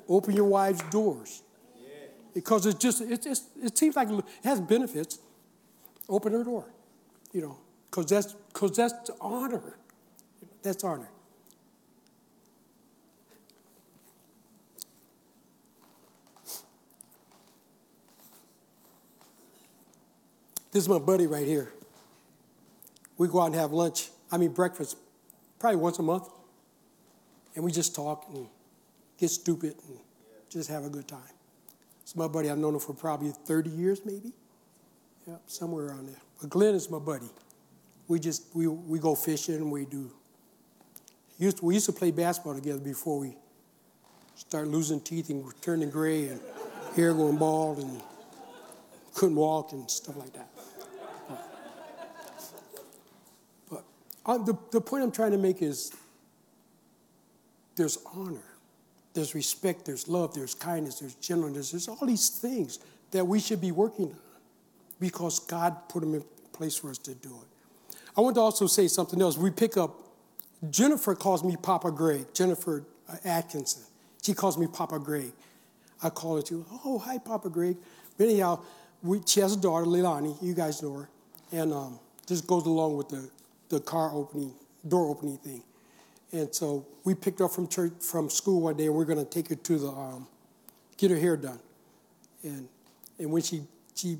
Open 0.08 0.34
your 0.34 0.46
wife's 0.46 0.82
doors. 0.90 1.42
Because 2.34 2.66
it 2.66 2.80
just, 2.80 3.02
it, 3.02 3.22
just, 3.22 3.44
it 3.62 3.76
seems 3.76 3.94
like 3.94 4.08
it 4.08 4.24
has 4.42 4.60
benefits. 4.60 5.18
Open 6.08 6.32
her 6.32 6.42
door, 6.42 6.64
you 7.32 7.42
know, 7.42 7.58
because 7.90 8.06
that's, 8.06 8.34
cause 8.52 8.74
that's 8.74 9.10
honor. 9.20 9.76
That's 10.62 10.82
honor. 10.82 11.08
This 20.72 20.84
is 20.84 20.88
my 20.88 20.98
buddy 20.98 21.26
right 21.26 21.46
here. 21.46 21.72
We 23.18 23.28
go 23.28 23.42
out 23.42 23.46
and 23.46 23.54
have 23.54 23.72
lunch, 23.72 24.08
I 24.30 24.38
mean 24.38 24.52
breakfast, 24.52 24.96
probably 25.58 25.76
once 25.76 25.98
a 25.98 26.02
month. 26.02 26.28
And 27.54 27.64
we 27.64 27.72
just 27.72 27.94
talk 27.94 28.26
and 28.34 28.46
get 29.18 29.28
stupid 29.28 29.74
and 29.88 29.98
just 30.48 30.70
have 30.70 30.84
a 30.84 30.88
good 30.88 31.06
time. 31.06 31.20
It's 32.02 32.16
my 32.16 32.28
buddy. 32.28 32.50
I've 32.50 32.58
known 32.58 32.74
him 32.74 32.80
for 32.80 32.94
probably 32.94 33.30
30 33.30 33.70
years, 33.70 34.00
maybe. 34.04 34.32
Yeah, 35.26 35.36
somewhere 35.46 35.86
around 35.86 36.08
there. 36.08 36.20
But 36.40 36.50
Glenn 36.50 36.74
is 36.74 36.90
my 36.90 36.98
buddy. 36.98 37.30
We 38.08 38.18
just 38.18 38.54
we, 38.54 38.66
we 38.66 38.98
go 38.98 39.14
fishing. 39.14 39.56
And 39.56 39.70
we 39.70 39.84
do. 39.84 40.10
Used 41.38 41.58
to, 41.58 41.64
we 41.64 41.74
used 41.74 41.86
to 41.86 41.92
play 41.92 42.10
basketball 42.10 42.54
together 42.54 42.80
before 42.80 43.18
we 43.18 43.36
start 44.34 44.68
losing 44.68 45.00
teeth 45.00 45.30
and 45.30 45.44
turning 45.62 45.90
gray 45.90 46.28
and 46.28 46.40
hair 46.96 47.14
going 47.14 47.36
bald 47.36 47.78
and 47.78 48.02
couldn't 49.14 49.36
walk 49.36 49.72
and 49.72 49.90
stuff 49.90 50.16
like 50.16 50.32
that. 50.32 50.48
But, 53.70 53.84
uh, 54.26 54.38
the, 54.38 54.58
the 54.70 54.80
point 54.80 55.04
I'm 55.04 55.12
trying 55.12 55.32
to 55.32 55.38
make 55.38 55.62
is 55.62 55.92
there's 57.76 57.98
honor, 58.14 58.44
there's 59.14 59.34
respect, 59.34 59.84
there's 59.84 60.08
love, 60.08 60.34
there's 60.34 60.54
kindness, 60.54 61.00
there's 61.00 61.14
gentleness, 61.14 61.70
there's 61.70 61.88
all 61.88 62.06
these 62.06 62.28
things 62.28 62.78
that 63.10 63.26
we 63.26 63.40
should 63.40 63.60
be 63.60 63.72
working 63.72 64.06
on 64.06 64.16
because 65.00 65.40
God 65.40 65.88
put 65.88 66.00
them 66.00 66.14
in 66.14 66.24
place 66.52 66.76
for 66.76 66.90
us 66.90 66.98
to 66.98 67.14
do 67.14 67.30
it. 67.30 67.96
I 68.16 68.20
want 68.20 68.36
to 68.36 68.40
also 68.40 68.66
say 68.66 68.88
something 68.88 69.20
else. 69.20 69.36
We 69.36 69.50
pick 69.50 69.76
up, 69.76 69.94
Jennifer 70.70 71.14
calls 71.14 71.42
me 71.42 71.56
Papa 71.56 71.90
Greg, 71.90 72.26
Jennifer 72.34 72.84
uh, 73.08 73.16
Atkinson. 73.24 73.82
She 74.22 74.34
calls 74.34 74.56
me 74.58 74.66
Papa 74.66 74.98
Greg. 74.98 75.32
I 76.02 76.10
call 76.10 76.36
her 76.36 76.42
too. 76.42 76.64
Oh, 76.84 76.98
hi, 76.98 77.18
Papa 77.18 77.48
Greg. 77.48 77.76
But 78.16 78.28
anyhow, 78.28 78.60
we, 79.02 79.20
she 79.26 79.40
has 79.40 79.54
a 79.54 79.60
daughter, 79.60 79.86
Leilani. 79.86 80.40
You 80.42 80.54
guys 80.54 80.82
know 80.82 80.94
her. 80.94 81.08
And 81.50 81.72
um, 81.72 81.98
this 82.26 82.40
goes 82.40 82.66
along 82.66 82.96
with 82.96 83.08
the, 83.08 83.30
the 83.68 83.80
car 83.80 84.12
opening, 84.12 84.52
door 84.86 85.08
opening 85.08 85.38
thing. 85.38 85.62
And 86.32 86.54
so 86.54 86.86
we 87.04 87.14
picked 87.14 87.40
her 87.40 87.44
up 87.44 87.52
from 87.52 87.68
church, 87.68 87.92
from 88.00 88.30
school 88.30 88.62
one 88.62 88.76
day, 88.76 88.86
and 88.86 88.94
we 88.94 89.02
are 89.02 89.06
going 89.06 89.18
to 89.18 89.30
take 89.30 89.48
her 89.48 89.54
to 89.54 89.78
the, 89.78 89.88
um, 89.88 90.26
get 90.96 91.10
her 91.10 91.18
hair 91.18 91.36
done. 91.36 91.60
And, 92.42 92.68
and 93.18 93.30
when 93.30 93.42
she, 93.42 93.62
she, 93.94 94.18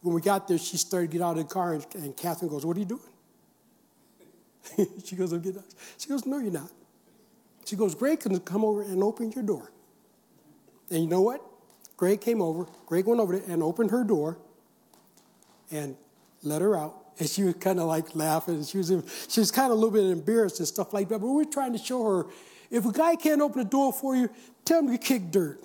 when 0.00 0.14
we 0.14 0.22
got 0.22 0.48
there, 0.48 0.56
she 0.56 0.78
started 0.78 1.10
to 1.10 1.18
get 1.18 1.22
out 1.22 1.32
of 1.32 1.48
the 1.48 1.52
car, 1.52 1.74
and, 1.74 1.86
and 1.94 2.16
Catherine 2.16 2.50
goes, 2.50 2.64
what 2.64 2.76
are 2.76 2.80
you 2.80 2.86
doing? 2.86 3.02
she 5.04 5.14
goes, 5.14 5.32
I'm 5.32 5.40
getting 5.40 5.58
out. 5.58 5.66
She 5.98 6.08
goes, 6.08 6.24
no, 6.24 6.38
you're 6.38 6.50
not. 6.50 6.70
She 7.66 7.76
goes, 7.76 7.94
Greg 7.94 8.20
can 8.20 8.38
come 8.40 8.64
over 8.64 8.82
and 8.82 9.02
open 9.02 9.30
your 9.32 9.44
door. 9.44 9.70
And 10.90 11.02
you 11.02 11.08
know 11.08 11.20
what? 11.20 11.40
Greg 11.96 12.20
came 12.20 12.40
over. 12.40 12.66
Greg 12.86 13.06
went 13.06 13.20
over 13.20 13.38
there 13.38 13.48
and 13.48 13.62
opened 13.62 13.90
her 13.90 14.04
door 14.04 14.38
and 15.70 15.96
let 16.42 16.62
her 16.62 16.76
out. 16.76 16.99
And 17.18 17.28
she 17.28 17.42
was 17.42 17.54
kind 17.54 17.78
of 17.78 17.86
like 17.86 18.14
laughing. 18.14 18.64
She 18.64 18.78
was, 18.78 18.88
she 19.28 19.40
was 19.40 19.50
kind 19.50 19.66
of 19.66 19.72
a 19.72 19.80
little 19.80 19.90
bit 19.90 20.04
embarrassed 20.06 20.58
and 20.58 20.68
stuff 20.68 20.92
like 20.92 21.08
that. 21.08 21.18
But 21.20 21.26
we 21.26 21.34
were 21.34 21.44
trying 21.44 21.72
to 21.72 21.78
show 21.78 22.02
her 22.04 22.26
if 22.70 22.86
a 22.86 22.92
guy 22.92 23.16
can't 23.16 23.40
open 23.40 23.58
the 23.64 23.68
door 23.68 23.92
for 23.92 24.14
you, 24.14 24.30
tell 24.64 24.78
him 24.78 24.88
to 24.90 24.98
kick 24.98 25.30
dirt. 25.30 25.60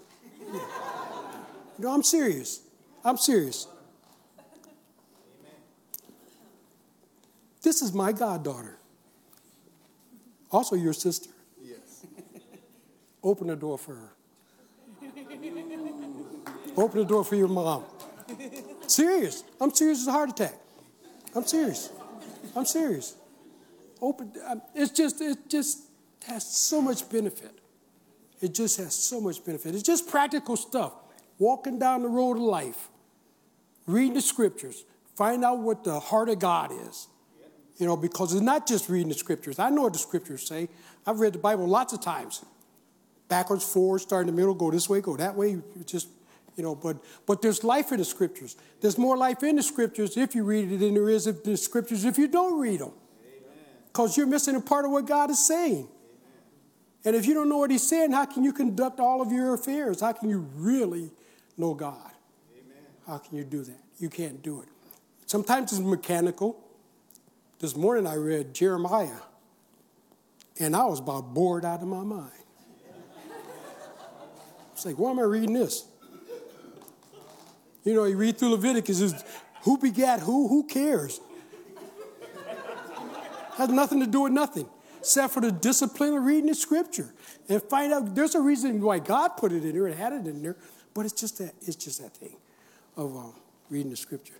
no, 1.77 1.93
I'm 1.93 2.03
serious. 2.03 2.61
I'm 3.03 3.17
serious. 3.17 3.67
This 7.61 7.81
is 7.81 7.93
my 7.93 8.11
goddaughter. 8.11 8.77
Also, 10.51 10.75
your 10.75 10.93
sister. 10.93 11.29
Yes. 11.61 12.05
Open 13.23 13.47
the 13.47 13.55
door 13.55 13.77
for 13.77 13.95
her. 13.95 14.09
Open 16.77 16.99
the 16.99 17.05
door 17.05 17.23
for 17.23 17.35
your 17.35 17.47
mom. 17.47 17.83
Serious. 18.87 19.43
I'm 19.59 19.73
serious 19.73 20.01
as 20.01 20.07
a 20.07 20.11
heart 20.11 20.29
attack. 20.29 20.55
I'm 21.35 21.45
serious. 21.45 21.89
I'm 22.55 22.65
serious. 22.65 23.15
Open. 24.01 24.31
Um, 24.47 24.61
it's 24.73 24.91
just. 24.91 25.21
It 25.21 25.49
just 25.49 25.81
has 26.27 26.45
so 26.45 26.81
much 26.81 27.09
benefit. 27.09 27.59
It 28.41 28.53
just 28.53 28.77
has 28.77 28.93
so 28.93 29.21
much 29.21 29.43
benefit. 29.45 29.73
It's 29.73 29.83
just 29.83 30.07
practical 30.07 30.55
stuff. 30.55 30.93
Walking 31.37 31.79
down 31.79 32.01
the 32.01 32.07
road 32.07 32.37
of 32.37 32.43
life, 32.43 32.89
reading 33.85 34.13
the 34.13 34.21
scriptures, 34.21 34.85
find 35.15 35.43
out 35.43 35.59
what 35.59 35.83
the 35.83 35.99
heart 35.99 36.29
of 36.29 36.39
God 36.39 36.71
is. 36.87 37.07
You 37.77 37.85
know, 37.85 37.97
because 37.97 38.33
it's 38.33 38.41
not 38.41 38.67
just 38.67 38.87
reading 38.87 39.09
the 39.09 39.15
scriptures. 39.15 39.59
I 39.59 39.69
know 39.69 39.81
what 39.83 39.93
the 39.93 39.99
scriptures 39.99 40.47
say. 40.47 40.69
I've 41.05 41.19
read 41.19 41.33
the 41.33 41.39
Bible 41.39 41.67
lots 41.67 41.91
of 41.91 42.01
times. 42.01 42.43
Backwards, 43.27 43.65
forward, 43.65 43.99
start 43.99 44.21
in 44.21 44.27
the 44.27 44.39
middle, 44.39 44.53
go 44.53 44.71
this 44.71 44.87
way, 44.87 45.01
go 45.01 45.17
that 45.17 45.35
way. 45.35 45.49
You 45.49 45.63
Just 45.85 46.07
you 46.55 46.63
know, 46.63 46.75
but 46.75 46.97
but 47.25 47.41
there's 47.41 47.63
life 47.63 47.91
in 47.91 47.97
the 47.97 48.05
scriptures. 48.05 48.55
There's 48.81 48.97
more 48.97 49.17
life 49.17 49.43
in 49.43 49.57
the 49.57 49.63
scriptures 49.63 50.17
if 50.17 50.35
you 50.35 50.43
read 50.43 50.71
it 50.71 50.77
than 50.77 50.93
there 50.93 51.09
is 51.09 51.27
in 51.27 51.37
the 51.43 51.57
scriptures 51.57 52.05
if 52.05 52.17
you 52.17 52.27
don't 52.27 52.59
read 52.59 52.79
them. 52.79 52.93
Because 53.87 54.17
you're 54.17 54.27
missing 54.27 54.55
a 54.55 54.61
part 54.61 54.85
of 54.85 54.91
what 54.91 55.05
God 55.05 55.29
is 55.29 55.45
saying. 55.45 55.73
Amen. 55.73 55.87
And 57.05 57.15
if 57.15 57.25
you 57.25 57.33
don't 57.33 57.47
know 57.47 57.59
what 57.59 57.71
He's 57.71 57.87
saying, 57.87 58.11
how 58.11 58.25
can 58.25 58.43
you 58.43 58.51
conduct 58.51 58.99
all 58.99 59.21
of 59.21 59.31
your 59.31 59.53
affairs? 59.53 60.01
How 60.01 60.11
can 60.11 60.29
you 60.29 60.39
really 60.55 61.11
know 61.57 61.73
God? 61.73 62.11
Amen. 62.53 62.77
How 63.07 63.17
can 63.19 63.37
you 63.37 63.45
do 63.45 63.63
that? 63.63 63.79
You 63.97 64.09
can't 64.09 64.41
do 64.41 64.61
it. 64.61 64.67
Sometimes 65.25 65.71
it's 65.71 65.81
mechanical. 65.81 66.61
This 67.59 67.75
morning 67.75 68.05
I 68.05 68.15
read 68.15 68.53
Jeremiah, 68.53 69.21
and 70.59 70.75
I 70.75 70.85
was 70.85 70.99
about 70.99 71.33
bored 71.33 71.63
out 71.63 71.81
of 71.81 71.87
my 71.87 72.03
mind. 72.03 72.31
It's 74.73 74.85
like, 74.85 74.99
why 74.99 75.09
am 75.11 75.19
I 75.19 75.23
reading 75.23 75.53
this? 75.53 75.85
You 77.85 77.93
know, 77.93 78.03
you 78.03 78.17
read 78.17 78.37
through 78.37 78.49
Leviticus, 78.49 79.23
who 79.61 79.77
begat 79.77 80.19
who? 80.19 80.49
Who 80.49 80.63
cares? 80.63 81.21
Has 83.53 83.69
nothing 83.69 84.01
to 84.01 84.07
do 84.07 84.21
with 84.21 84.33
nothing, 84.33 84.67
except 84.99 85.33
for 85.33 85.39
the 85.39 85.51
discipline 85.51 86.15
of 86.15 86.23
reading 86.23 86.47
the 86.47 86.55
scripture 86.55 87.13
and 87.47 87.61
find 87.63 87.93
out 87.93 88.15
there's 88.15 88.35
a 88.35 88.41
reason 88.41 88.81
why 88.81 88.99
God 88.99 89.29
put 89.37 89.51
it 89.51 89.63
in 89.63 89.73
there 89.73 89.87
and 89.87 89.95
had 89.95 90.13
it 90.13 90.25
in 90.27 90.41
there, 90.41 90.55
but 90.93 91.05
it's 91.05 91.19
just 91.19 91.37
that 91.37 91.53
it's 91.61 91.75
just 91.75 92.01
that 92.01 92.15
thing 92.15 92.35
of 92.97 93.15
um, 93.15 93.33
reading 93.69 93.91
the 93.91 93.97
scripture. 93.97 94.33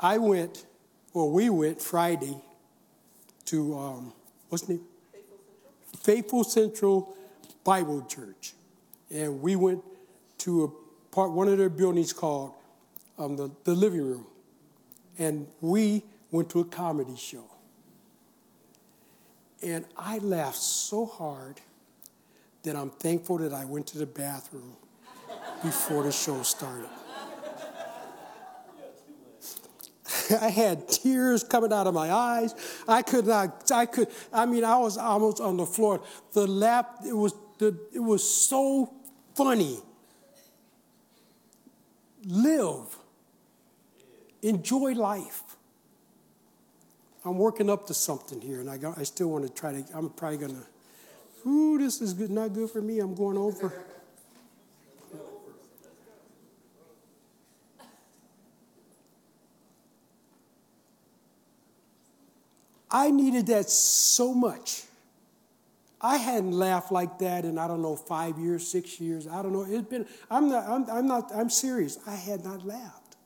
I 0.00 0.18
went, 0.18 0.66
or 1.12 1.30
we 1.30 1.50
went 1.50 1.80
Friday 1.80 2.36
to 3.46 3.78
um, 3.78 4.12
what's 4.48 4.64
the 4.64 4.74
name? 4.74 4.84
Faithful 5.12 6.44
Central. 6.44 6.44
Faithful 6.44 6.44
Central 6.44 7.16
Bible 7.64 8.02
Church, 8.02 8.54
and 9.10 9.40
we 9.40 9.56
went 9.56 9.82
to 10.38 10.64
a 10.64 10.87
part 11.10 11.32
one 11.32 11.48
of 11.48 11.58
their 11.58 11.68
buildings 11.68 12.12
called 12.12 12.52
um, 13.18 13.36
the, 13.36 13.50
the 13.64 13.74
living 13.74 14.02
room. 14.02 14.26
And 15.18 15.46
we 15.60 16.04
went 16.30 16.50
to 16.50 16.60
a 16.60 16.64
comedy 16.64 17.16
show. 17.16 17.44
And 19.62 19.84
I 19.96 20.18
laughed 20.18 20.58
so 20.58 21.06
hard 21.06 21.60
that 22.62 22.76
I'm 22.76 22.90
thankful 22.90 23.38
that 23.38 23.52
I 23.52 23.64
went 23.64 23.86
to 23.88 23.98
the 23.98 24.06
bathroom 24.06 24.76
before 25.62 26.04
the 26.04 26.12
show 26.12 26.42
started. 26.42 26.88
I 30.40 30.48
had 30.48 30.88
tears 30.88 31.42
coming 31.42 31.72
out 31.72 31.86
of 31.86 31.94
my 31.94 32.12
eyes. 32.12 32.54
I 32.86 33.02
could 33.02 33.26
not, 33.26 33.70
I 33.72 33.86
could, 33.86 34.08
I 34.32 34.46
mean, 34.46 34.64
I 34.64 34.78
was 34.78 34.96
almost 34.98 35.40
on 35.40 35.56
the 35.56 35.66
floor. 35.66 36.02
The 36.32 36.46
laugh, 36.46 36.86
it 37.06 37.16
was, 37.16 37.34
the, 37.58 37.78
it 37.92 38.00
was 38.00 38.22
so 38.22 38.94
funny. 39.34 39.78
Live. 42.24 42.96
Enjoy 44.42 44.92
life. 44.92 45.42
I'm 47.24 47.38
working 47.38 47.68
up 47.68 47.86
to 47.88 47.94
something 47.94 48.40
here, 48.40 48.60
and 48.60 48.70
I, 48.70 48.78
got, 48.78 48.98
I 48.98 49.02
still 49.02 49.28
want 49.28 49.46
to 49.46 49.52
try 49.52 49.72
to, 49.72 49.84
I'm 49.94 50.10
probably 50.10 50.38
going 50.38 50.56
to, 50.56 51.48
ooh, 51.48 51.78
this 51.78 52.00
is 52.00 52.14
good, 52.14 52.30
not 52.30 52.54
good 52.54 52.70
for 52.70 52.80
me. 52.80 53.00
I'm 53.00 53.14
going 53.14 53.36
over. 53.36 53.72
I 62.90 63.10
needed 63.10 63.46
that 63.48 63.68
so 63.68 64.32
much. 64.32 64.84
I 66.00 66.16
hadn't 66.16 66.52
laughed 66.52 66.92
like 66.92 67.18
that 67.18 67.44
in 67.44 67.58
I 67.58 67.66
don't 67.66 67.82
know 67.82 67.96
five 67.96 68.38
years, 68.38 68.66
six 68.66 69.00
years. 69.00 69.26
I 69.26 69.42
don't 69.42 69.52
know. 69.52 69.66
It's 69.68 69.88
been. 69.88 70.06
I'm 70.30 70.48
not. 70.48 70.68
I'm, 70.68 70.88
I'm 70.90 71.06
not. 71.06 71.32
I'm 71.34 71.50
serious. 71.50 71.98
I 72.06 72.14
had 72.14 72.44
not 72.44 72.64
laughed. 72.64 73.16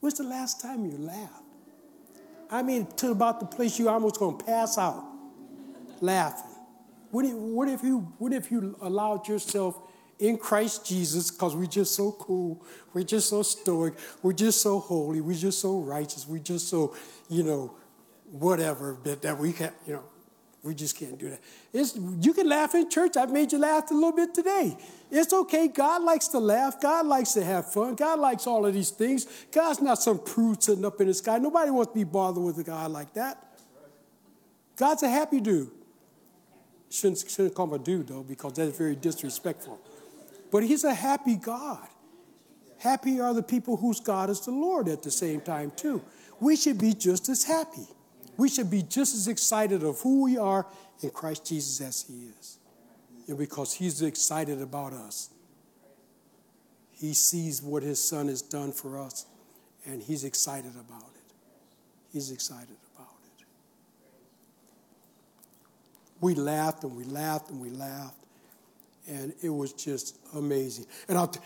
When's 0.00 0.14
the 0.14 0.24
last 0.24 0.60
time 0.60 0.86
you 0.86 0.96
laughed? 0.96 1.42
I 2.50 2.62
mean, 2.62 2.86
to 2.96 3.10
about 3.10 3.40
the 3.40 3.46
place 3.46 3.78
you 3.78 3.88
almost 3.88 4.18
going 4.18 4.38
to 4.38 4.44
pass 4.44 4.78
out, 4.78 5.04
laughing. 6.00 6.50
What 7.10 7.26
if, 7.26 7.34
what 7.34 7.68
if 7.68 7.82
you? 7.82 7.98
What 8.18 8.32
if 8.32 8.50
you 8.50 8.76
allowed 8.80 9.28
yourself 9.28 9.78
in 10.18 10.38
Christ 10.38 10.86
Jesus? 10.86 11.30
Because 11.30 11.54
we're 11.54 11.66
just 11.66 11.94
so 11.94 12.12
cool. 12.12 12.64
We're 12.94 13.04
just 13.04 13.28
so 13.28 13.42
stoic. 13.42 13.94
We're 14.22 14.32
just 14.32 14.62
so 14.62 14.80
holy. 14.80 15.20
We're 15.20 15.34
just 15.34 15.60
so 15.60 15.80
righteous. 15.80 16.26
We're 16.26 16.38
just 16.38 16.68
so, 16.68 16.96
you 17.28 17.42
know, 17.42 17.76
whatever 18.30 18.96
that, 19.04 19.20
that 19.20 19.38
we 19.38 19.52
can, 19.52 19.72
you 19.86 19.94
know, 19.94 20.04
we 20.62 20.74
just 20.74 20.96
can't 20.96 21.18
do 21.18 21.28
that. 21.30 21.40
It's, 21.72 21.96
you 22.20 22.32
can 22.32 22.48
laugh 22.48 22.74
in 22.76 22.88
church. 22.88 23.16
I've 23.16 23.32
made 23.32 23.50
you 23.50 23.58
laugh 23.58 23.90
a 23.90 23.94
little 23.94 24.12
bit 24.12 24.32
today. 24.32 24.76
It's 25.10 25.32
okay. 25.32 25.66
God 25.66 26.02
likes 26.02 26.28
to 26.28 26.38
laugh. 26.38 26.80
God 26.80 27.06
likes 27.06 27.32
to 27.32 27.44
have 27.44 27.72
fun. 27.72 27.96
God 27.96 28.20
likes 28.20 28.46
all 28.46 28.64
of 28.64 28.72
these 28.72 28.90
things. 28.90 29.26
God's 29.50 29.82
not 29.82 29.98
some 29.98 30.20
prude 30.20 30.62
sitting 30.62 30.84
up 30.84 31.00
in 31.00 31.08
the 31.08 31.14
sky. 31.14 31.38
Nobody 31.38 31.72
wants 31.72 31.92
to 31.92 31.98
be 31.98 32.04
bothered 32.04 32.42
with 32.42 32.58
a 32.58 32.62
God 32.62 32.92
like 32.92 33.12
that. 33.14 33.44
God's 34.76 35.02
a 35.02 35.10
happy 35.10 35.40
dude. 35.40 35.70
Shouldn't, 36.90 37.24
shouldn't 37.28 37.54
call 37.54 37.66
him 37.66 37.72
a 37.72 37.78
dude, 37.78 38.08
though, 38.08 38.22
because 38.22 38.52
that's 38.52 38.76
very 38.76 38.94
disrespectful. 38.94 39.80
But 40.52 40.62
he's 40.62 40.84
a 40.84 40.94
happy 40.94 41.36
God. 41.36 41.88
Happy 42.78 43.20
are 43.20 43.34
the 43.34 43.42
people 43.42 43.76
whose 43.76 43.98
God 43.98 44.30
is 44.30 44.40
the 44.40 44.50
Lord 44.50 44.88
at 44.88 45.02
the 45.02 45.10
same 45.10 45.40
time, 45.40 45.72
too. 45.74 46.02
We 46.38 46.54
should 46.54 46.78
be 46.78 46.92
just 46.94 47.28
as 47.28 47.44
happy. 47.44 47.86
We 48.42 48.48
should 48.48 48.72
be 48.72 48.82
just 48.82 49.14
as 49.14 49.28
excited 49.28 49.84
of 49.84 50.00
who 50.00 50.24
we 50.24 50.36
are 50.36 50.66
in 51.00 51.10
Christ 51.10 51.46
Jesus 51.46 51.80
as 51.80 52.02
He 52.08 52.26
is. 52.40 52.58
And 53.28 53.38
because 53.38 53.72
He's 53.72 54.02
excited 54.02 54.60
about 54.60 54.92
us, 54.92 55.30
He 56.90 57.14
sees 57.14 57.62
what 57.62 57.84
His 57.84 58.02
Son 58.02 58.26
has 58.26 58.42
done 58.42 58.72
for 58.72 58.98
us, 58.98 59.26
and 59.86 60.02
He's 60.02 60.24
excited 60.24 60.72
about 60.72 61.08
it. 61.14 61.34
He's 62.12 62.32
excited 62.32 62.76
about 62.96 63.14
it. 63.38 63.44
We 66.20 66.34
laughed 66.34 66.82
and 66.82 66.96
we 66.96 67.04
laughed 67.04 67.50
and 67.50 67.60
we 67.60 67.70
laughed, 67.70 68.24
and 69.06 69.32
it 69.40 69.50
was 69.50 69.72
just 69.72 70.18
amazing. 70.34 70.86
And 71.06 71.16
I'll 71.16 71.28
t- 71.28 71.38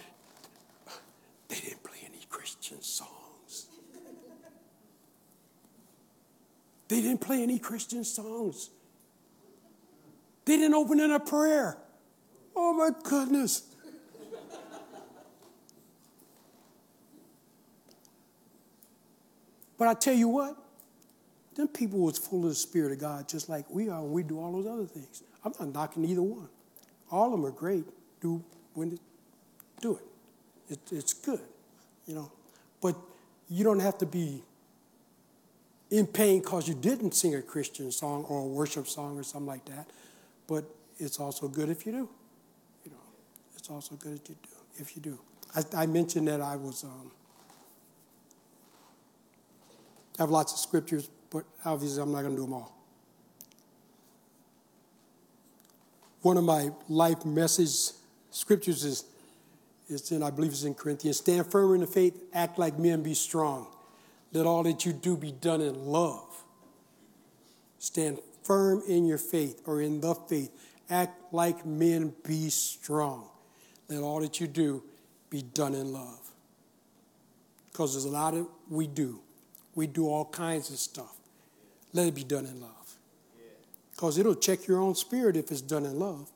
they 1.48 1.56
didn't 1.56 1.82
play 1.82 1.98
any 2.06 2.24
Christian 2.30 2.80
songs. 2.80 3.15
They 6.88 7.00
didn't 7.00 7.20
play 7.20 7.42
any 7.42 7.58
Christian 7.58 8.04
songs. 8.04 8.70
They 10.44 10.56
didn't 10.56 10.74
open 10.74 11.00
in 11.00 11.10
a 11.10 11.20
prayer. 11.20 11.76
Oh 12.54 12.72
my 12.72 12.90
goodness. 13.02 13.62
But 19.78 19.88
I 19.88 19.94
tell 19.94 20.14
you 20.14 20.28
what, 20.28 20.56
them 21.54 21.68
people 21.68 22.00
was 22.00 22.16
full 22.16 22.44
of 22.44 22.50
the 22.50 22.54
Spirit 22.54 22.92
of 22.92 22.98
God 22.98 23.28
just 23.28 23.48
like 23.48 23.68
we 23.68 23.88
are 23.88 24.00
when 24.00 24.12
we 24.12 24.22
do 24.22 24.38
all 24.40 24.52
those 24.52 24.66
other 24.66 24.86
things. 24.86 25.22
I'm 25.44 25.52
not 25.58 25.74
knocking 25.74 26.04
either 26.04 26.22
one. 26.22 26.48
All 27.10 27.26
of 27.26 27.32
them 27.32 27.44
are 27.44 27.50
great. 27.50 27.84
Do 28.20 28.42
when 28.74 28.92
it, 28.92 29.00
do 29.80 29.96
it. 29.96 30.72
it. 30.72 30.78
It's 30.92 31.12
good, 31.12 31.40
you 32.06 32.14
know. 32.14 32.32
But 32.80 32.96
you 33.48 33.64
don't 33.64 33.80
have 33.80 33.98
to 33.98 34.06
be 34.06 34.42
in 35.90 36.06
pain 36.06 36.40
because 36.40 36.68
you 36.68 36.74
didn't 36.74 37.12
sing 37.12 37.34
a 37.34 37.42
Christian 37.42 37.92
song 37.92 38.24
or 38.24 38.40
a 38.40 38.46
worship 38.46 38.88
song 38.88 39.18
or 39.18 39.22
something 39.22 39.46
like 39.46 39.64
that. 39.66 39.86
But 40.46 40.64
it's 40.98 41.20
also 41.20 41.48
good 41.48 41.68
if 41.68 41.86
you 41.86 41.92
do. 41.92 42.08
You 42.84 42.90
know, 42.90 43.06
it's 43.56 43.70
also 43.70 43.94
good 43.96 44.20
if 44.22 44.28
you 44.28 44.36
do. 44.42 44.48
If 44.78 44.96
you 44.96 45.02
do, 45.02 45.18
I, 45.54 45.82
I 45.82 45.86
mentioned 45.86 46.28
that 46.28 46.40
I 46.40 46.56
was. 46.56 46.84
Um, 46.84 47.10
I 50.18 50.22
have 50.22 50.30
lots 50.30 50.52
of 50.52 50.58
scriptures, 50.58 51.10
but 51.30 51.44
obviously 51.64 52.02
I'm 52.02 52.12
not 52.12 52.22
going 52.22 52.34
to 52.34 52.36
do 52.36 52.46
them 52.46 52.54
all. 52.54 52.74
One 56.22 56.38
of 56.38 56.44
my 56.44 56.70
life 56.88 57.24
message 57.24 57.94
scriptures 58.30 58.82
is, 58.84 59.04
is 59.88 60.10
in, 60.10 60.22
I 60.22 60.30
believe 60.30 60.52
it's 60.52 60.64
in 60.64 60.74
Corinthians. 60.74 61.18
Stand 61.18 61.50
firm 61.50 61.74
in 61.74 61.80
the 61.82 61.86
faith, 61.86 62.20
act 62.32 62.58
like 62.58 62.78
men, 62.78 63.02
be 63.02 63.14
strong. 63.14 63.66
Let 64.32 64.46
all 64.46 64.62
that 64.64 64.84
you 64.84 64.92
do 64.92 65.16
be 65.16 65.32
done 65.32 65.60
in 65.60 65.86
love. 65.86 66.44
Stand 67.78 68.18
firm 68.42 68.82
in 68.88 69.06
your 69.06 69.18
faith 69.18 69.62
or 69.66 69.80
in 69.80 70.00
the 70.00 70.14
faith. 70.14 70.50
Act 70.88 71.32
like 71.32 71.66
men, 71.66 72.14
be 72.24 72.48
strong. 72.50 73.28
Let 73.88 74.02
all 74.02 74.20
that 74.20 74.40
you 74.40 74.46
do 74.46 74.82
be 75.30 75.42
done 75.42 75.74
in 75.74 75.92
love. 75.92 76.30
Because 77.70 77.94
there's 77.94 78.04
a 78.04 78.10
lot 78.10 78.34
of 78.34 78.46
we 78.68 78.86
do. 78.86 79.20
We 79.74 79.86
do 79.86 80.08
all 80.08 80.24
kinds 80.24 80.70
of 80.70 80.78
stuff. 80.78 81.16
Let 81.92 82.08
it 82.08 82.14
be 82.14 82.24
done 82.24 82.46
in 82.46 82.60
love. 82.60 82.72
Because 83.92 84.18
it'll 84.18 84.34
check 84.34 84.66
your 84.66 84.78
own 84.78 84.94
spirit 84.94 85.36
if 85.36 85.50
it's 85.50 85.60
done 85.60 85.84
in 85.84 85.98
love. 85.98 86.30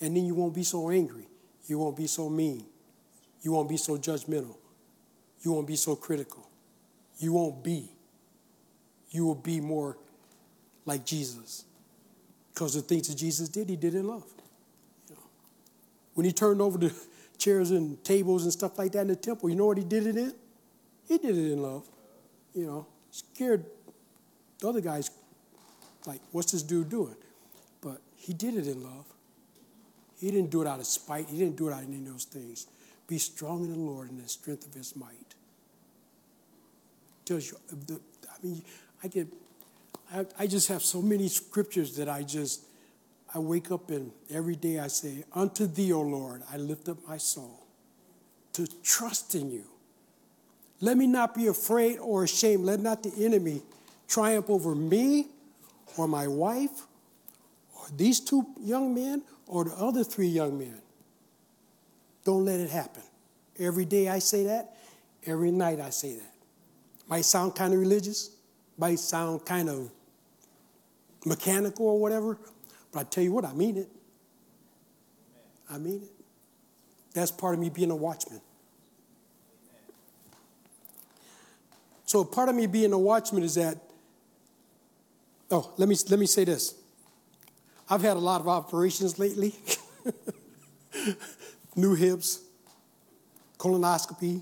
And 0.00 0.16
then 0.16 0.24
you 0.24 0.34
won't 0.34 0.54
be 0.54 0.64
so 0.64 0.90
angry. 0.90 1.26
You 1.66 1.78
won't 1.78 1.96
be 1.96 2.06
so 2.06 2.28
mean. 2.28 2.64
You 3.42 3.52
won't 3.52 3.68
be 3.68 3.76
so 3.76 3.96
judgmental. 3.96 4.56
You 5.42 5.52
won't 5.52 5.66
be 5.66 5.76
so 5.76 5.96
critical 5.96 6.46
you 7.22 7.32
won't 7.32 7.62
be. 7.62 7.90
You 9.10 9.26
will 9.26 9.34
be 9.34 9.60
more 9.60 9.96
like 10.84 11.04
Jesus. 11.04 11.64
Because 12.52 12.74
the 12.74 12.82
things 12.82 13.08
that 13.08 13.16
Jesus 13.16 13.48
did, 13.48 13.68
he 13.68 13.76
did 13.76 13.94
in 13.94 14.06
love. 14.06 14.24
You 15.08 15.14
know, 15.14 15.22
when 16.14 16.26
he 16.26 16.32
turned 16.32 16.60
over 16.60 16.78
the 16.78 16.92
chairs 17.38 17.70
and 17.70 18.02
tables 18.04 18.44
and 18.44 18.52
stuff 18.52 18.78
like 18.78 18.92
that 18.92 19.02
in 19.02 19.08
the 19.08 19.16
temple, 19.16 19.48
you 19.48 19.56
know 19.56 19.66
what 19.66 19.78
he 19.78 19.84
did 19.84 20.06
it 20.06 20.16
in? 20.16 20.34
He 21.08 21.18
did 21.18 21.36
it 21.36 21.52
in 21.52 21.62
love. 21.62 21.86
You 22.54 22.66
know, 22.66 22.86
scared 23.10 23.64
the 24.60 24.68
other 24.68 24.80
guys, 24.80 25.10
like, 26.06 26.20
what's 26.30 26.52
this 26.52 26.62
dude 26.62 26.88
doing? 26.88 27.16
But 27.80 28.00
he 28.16 28.32
did 28.32 28.54
it 28.54 28.66
in 28.66 28.82
love. 28.82 29.06
He 30.18 30.30
didn't 30.30 30.50
do 30.50 30.62
it 30.62 30.68
out 30.68 30.78
of 30.78 30.86
spite. 30.86 31.28
He 31.28 31.38
didn't 31.38 31.56
do 31.56 31.68
it 31.68 31.72
out 31.72 31.82
of 31.82 31.88
any 31.88 31.98
of 31.98 32.06
those 32.06 32.24
things. 32.24 32.66
Be 33.08 33.18
strong 33.18 33.64
in 33.64 33.72
the 33.72 33.78
Lord 33.78 34.10
and 34.10 34.22
the 34.22 34.28
strength 34.28 34.66
of 34.66 34.74
his 34.74 34.94
might 34.94 35.21
you, 37.28 37.56
the, 37.86 38.00
I 38.28 38.46
mean, 38.46 38.62
I 39.02 39.08
get, 39.08 39.28
I, 40.12 40.26
I 40.38 40.46
just 40.46 40.68
have 40.68 40.82
so 40.82 41.00
many 41.00 41.28
scriptures 41.28 41.96
that 41.96 42.08
I 42.08 42.22
just, 42.22 42.64
I 43.34 43.38
wake 43.38 43.70
up 43.70 43.90
and 43.90 44.10
every 44.30 44.56
day 44.56 44.78
I 44.78 44.88
say, 44.88 45.24
Unto 45.32 45.66
thee, 45.66 45.92
O 45.92 46.02
Lord, 46.02 46.42
I 46.52 46.56
lift 46.56 46.88
up 46.88 46.98
my 47.08 47.16
soul 47.16 47.66
to 48.52 48.66
trust 48.82 49.34
in 49.34 49.50
you. 49.50 49.64
Let 50.80 50.96
me 50.96 51.06
not 51.06 51.34
be 51.34 51.46
afraid 51.46 51.98
or 51.98 52.24
ashamed. 52.24 52.64
Let 52.64 52.80
not 52.80 53.02
the 53.02 53.12
enemy 53.24 53.62
triumph 54.08 54.50
over 54.50 54.74
me 54.74 55.28
or 55.96 56.08
my 56.08 56.26
wife 56.26 56.86
or 57.74 57.86
these 57.96 58.20
two 58.20 58.46
young 58.60 58.94
men 58.94 59.22
or 59.46 59.64
the 59.64 59.74
other 59.74 60.04
three 60.04 60.26
young 60.26 60.58
men. 60.58 60.80
Don't 62.24 62.44
let 62.44 62.60
it 62.60 62.70
happen. 62.70 63.02
Every 63.58 63.84
day 63.84 64.08
I 64.08 64.18
say 64.18 64.44
that, 64.44 64.76
every 65.24 65.50
night 65.50 65.80
I 65.80 65.90
say 65.90 66.14
that. 66.14 66.31
Might 67.12 67.26
sound 67.26 67.54
kind 67.54 67.74
of 67.74 67.78
religious, 67.78 68.30
might 68.78 68.98
sound 68.98 69.44
kind 69.44 69.68
of 69.68 69.90
mechanical 71.26 71.86
or 71.86 72.00
whatever, 72.00 72.38
but 72.90 73.00
I 73.00 73.02
tell 73.02 73.22
you 73.22 73.32
what, 73.32 73.44
I 73.44 73.52
mean 73.52 73.76
it. 73.76 73.88
I 75.68 75.76
mean 75.76 76.04
it. 76.04 76.10
That's 77.12 77.30
part 77.30 77.52
of 77.52 77.60
me 77.60 77.68
being 77.68 77.90
a 77.90 77.94
watchman. 77.94 78.40
So, 82.06 82.24
part 82.24 82.48
of 82.48 82.54
me 82.54 82.66
being 82.66 82.94
a 82.94 82.98
watchman 82.98 83.42
is 83.42 83.56
that 83.56 83.76
Oh, 85.50 85.70
let 85.76 85.90
me 85.90 85.96
let 86.08 86.18
me 86.18 86.24
say 86.24 86.44
this. 86.44 86.76
I've 87.90 88.00
had 88.00 88.16
a 88.16 88.20
lot 88.20 88.40
of 88.40 88.48
operations 88.48 89.18
lately. 89.18 89.54
New 91.76 91.94
hips, 91.94 92.40
colonoscopy. 93.58 94.40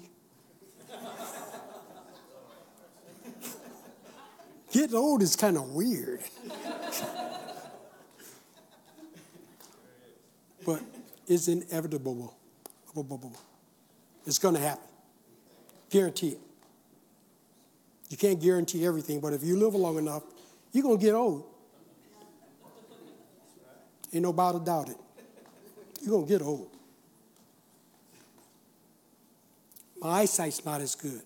Getting 4.72 4.96
old 4.96 5.22
is 5.22 5.35
kind 5.35 5.56
of 5.56 5.70
weird. 5.70 6.20
but 10.64 10.80
it's 11.26 11.48
inevitable. 11.48 12.35
It's 14.26 14.38
going 14.38 14.54
to 14.54 14.61
happen. 14.61 14.85
Guarantee 15.90 16.30
it. 16.30 16.40
You 18.09 18.16
can't 18.16 18.40
guarantee 18.40 18.85
everything, 18.85 19.20
but 19.20 19.33
if 19.33 19.42
you 19.44 19.56
live 19.56 19.74
long 19.74 19.98
enough, 19.98 20.22
you're 20.72 20.83
going 20.83 20.98
to 20.98 21.04
get 21.04 21.14
old. 21.14 21.44
Ain't 24.12 24.22
nobody 24.22 24.59
doubt 24.64 24.88
it. 24.88 24.96
You're 26.02 26.11
going 26.11 26.26
to 26.26 26.33
get 26.33 26.42
old. 26.42 26.68
My 30.00 30.20
eyesight's 30.20 30.64
not 30.64 30.80
as 30.80 30.94
good. 30.94 31.22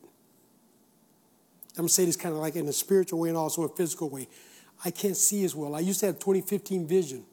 I'm 1.76 1.82
going 1.82 1.88
to 1.88 1.94
say 1.94 2.04
this 2.04 2.16
kind 2.16 2.34
of 2.34 2.40
like 2.40 2.54
in 2.54 2.68
a 2.68 2.72
spiritual 2.72 3.18
way 3.20 3.28
and 3.30 3.38
also 3.38 3.62
a 3.64 3.68
physical 3.68 4.08
way. 4.08 4.28
I 4.84 4.90
can't 4.90 5.16
see 5.16 5.44
as 5.44 5.56
well. 5.56 5.74
I 5.74 5.80
used 5.80 6.00
to 6.00 6.06
have 6.06 6.18
2015 6.18 6.86
vision. 6.86 7.24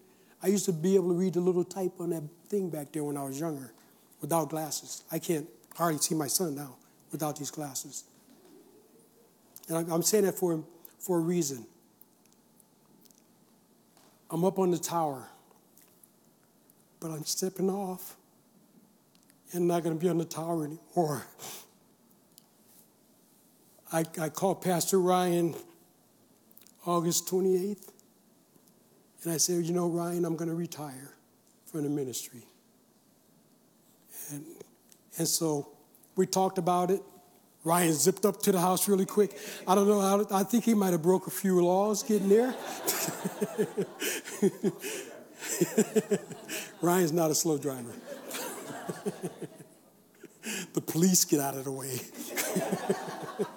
I 0.42 0.48
used 0.48 0.66
to 0.66 0.74
be 0.74 0.96
able 0.96 1.10
to 1.10 1.14
read 1.14 1.34
the 1.34 1.42
little 1.42 1.64
type 1.64 1.94
on 2.00 2.10
that 2.10 2.24
thing 2.48 2.70
back 2.70 2.92
there 2.92 3.04
when 3.04 3.18
I 3.18 3.24
was 3.24 3.40
younger 3.40 3.72
without 4.20 4.50
glasses. 4.50 5.04
I 5.12 5.20
can't 5.20 5.48
hardly 5.76 6.00
see 6.00 6.16
my 6.16 6.28
son 6.28 6.56
now 6.56 6.76
without 7.12 7.36
these 7.36 7.52
glasses. 7.52 8.04
And 9.70 9.92
I'm 9.92 10.02
saying 10.02 10.26
that 10.26 10.36
for, 10.36 10.64
for 11.00 11.20
a 11.20 11.22
reason. 11.22 11.66
I'm 14.32 14.44
up 14.44 14.58
on 14.58 14.72
the 14.72 14.80
tower, 14.80 15.28
but 17.00 17.12
I'm 17.12 17.26
stepping 17.26 17.70
off 17.70 18.16
and 19.54 19.68
not 19.68 19.84
going 19.84 19.96
to 19.96 20.02
be 20.02 20.10
on 20.10 20.18
the 20.18 20.26
tower 20.26 20.66
anymore. 20.66 21.26
I, 23.94 24.06
I 24.20 24.30
called 24.30 24.62
Pastor 24.62 25.00
Ryan 25.00 25.54
August 26.86 27.28
28th, 27.28 27.90
and 29.24 29.34
I 29.34 29.38
said, 29.38 29.66
You 29.66 29.74
know, 29.74 29.90
Ryan, 29.90 30.24
I'm 30.26 30.36
going 30.38 30.50
to 30.50 30.56
retire 30.56 31.14
from 31.66 31.84
the 31.84 31.90
ministry. 31.90 32.46
And, 34.32 34.46
and 35.18 35.28
so 35.28 35.68
we 36.16 36.26
talked 36.26 36.58
about 36.58 36.90
it. 36.90 37.02
Ryan 37.64 37.94
zipped 37.94 38.26
up 38.26 38.42
to 38.44 38.52
the 38.52 38.60
house 38.60 38.88
really 38.88 39.06
quick. 39.06 39.38
I 39.68 39.76
don't 39.76 39.88
know 39.88 40.02
how, 40.02 40.26
I 40.32 40.44
think 40.44 40.64
he 40.64 40.74
might 40.74 40.92
have 40.92 41.04
broke 41.04 41.28
a 41.28 41.32
few 41.32 41.64
laws 41.64 42.02
getting 42.02 42.30
there. 42.30 42.56
Ryan's 46.82 47.12
not 47.12 47.30
a 47.30 47.36
slow 47.36 47.60
driver. 47.60 47.92
the 50.74 50.82
police 50.82 51.24
get 51.26 51.40
out 51.40 51.56
of 51.56 51.66
the 51.66 51.72
way. 51.72 52.00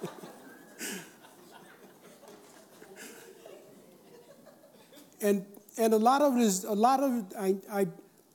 and 5.21 5.45
and 5.77 5.93
a 5.93 5.97
lot 5.97 6.21
of 6.21 6.37
it 6.37 6.41
is 6.41 6.63
a 6.63 6.73
lot 6.73 7.01
of 7.01 7.17
it, 7.17 7.25
I, 7.37 7.55
I 7.71 7.87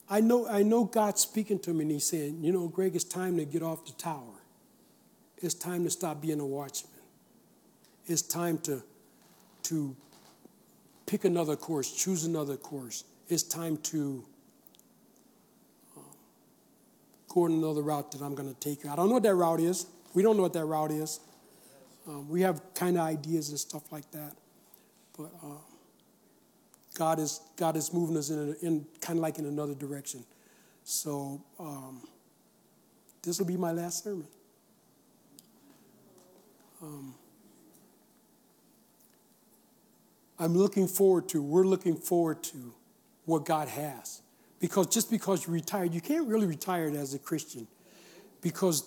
I 0.09 0.21
know 0.21 0.49
I 0.49 0.62
know 0.62 0.85
God's 0.85 1.21
speaking 1.21 1.59
to 1.61 1.73
me 1.73 1.83
and 1.83 1.90
he's 1.93 2.07
saying, 2.07 2.43
you 2.43 2.53
know, 2.53 2.69
Greg, 2.69 2.95
it's 2.95 3.05
time 3.05 3.37
to 3.37 3.45
get 3.45 3.62
off 3.62 3.87
the 3.87 3.93
tower. 3.93 4.43
It's 5.38 5.55
time 5.55 5.85
to 5.85 5.90
stop 5.90 6.21
being 6.21 6.40
a 6.40 6.47
watchman. 6.47 6.93
It's 8.07 8.23
time 8.23 8.59
to 8.59 8.83
to 9.64 9.97
pick 11.07 11.25
another 11.25 11.57
course, 11.57 11.93
choose 11.93 12.25
another 12.25 12.57
course. 12.57 13.05
It's 13.29 13.43
time 13.45 13.77
to 13.77 14.25
um, 15.97 16.05
go 17.29 17.45
on 17.45 17.53
another 17.53 17.83
route 17.83 18.11
that 18.12 18.23
I'm 18.23 18.35
going 18.35 18.53
to 18.53 18.59
take. 18.59 18.85
I 18.87 18.97
don't 18.97 19.09
know 19.09 19.14
what 19.14 19.23
that 19.23 19.35
route 19.35 19.61
is. 19.61 19.87
We 20.14 20.23
don't 20.23 20.37
know 20.37 20.43
what 20.43 20.55
that 20.55 20.64
route 20.64 20.90
is. 20.90 21.21
Um, 22.09 22.29
we 22.29 22.40
have 22.43 22.61
kind 22.75 22.97
of 22.97 23.03
ideas 23.05 23.51
and 23.51 23.59
stuff 23.59 23.93
like 23.93 24.11
that, 24.11 24.35
but. 25.16 25.31
Uh, 25.43 25.69
God 27.01 27.19
is, 27.19 27.41
God 27.57 27.79
is 27.79 27.95
moving 27.95 28.15
us 28.19 28.29
in, 28.29 28.55
in 28.61 28.87
kind 29.01 29.19
of 29.19 29.23
like 29.23 29.39
in 29.39 29.47
another 29.47 29.73
direction. 29.73 30.23
So 30.85 31.43
um, 31.59 32.03
this 33.23 33.39
will 33.39 33.47
be 33.47 33.57
my 33.57 33.73
last 33.73 34.05
sermon. 34.05 34.27
Um, 36.83 37.15
I'm 40.39 40.55
looking 40.55 40.87
forward 40.87 41.27
to, 41.31 41.41
we're 41.41 41.65
looking 41.65 41.97
forward 41.97 42.43
to 42.43 42.75
what 43.25 43.47
God 43.47 43.69
has. 43.69 44.21
Because 44.59 44.87
just 44.87 45.11
because 45.11 45.47
you 45.47 45.55
retired, 45.55 45.95
you 45.95 46.03
can't 46.03 46.29
really 46.29 46.47
retire 46.47 46.95
as 46.95 47.15
a 47.15 47.19
Christian. 47.19 47.67
Because 48.43 48.87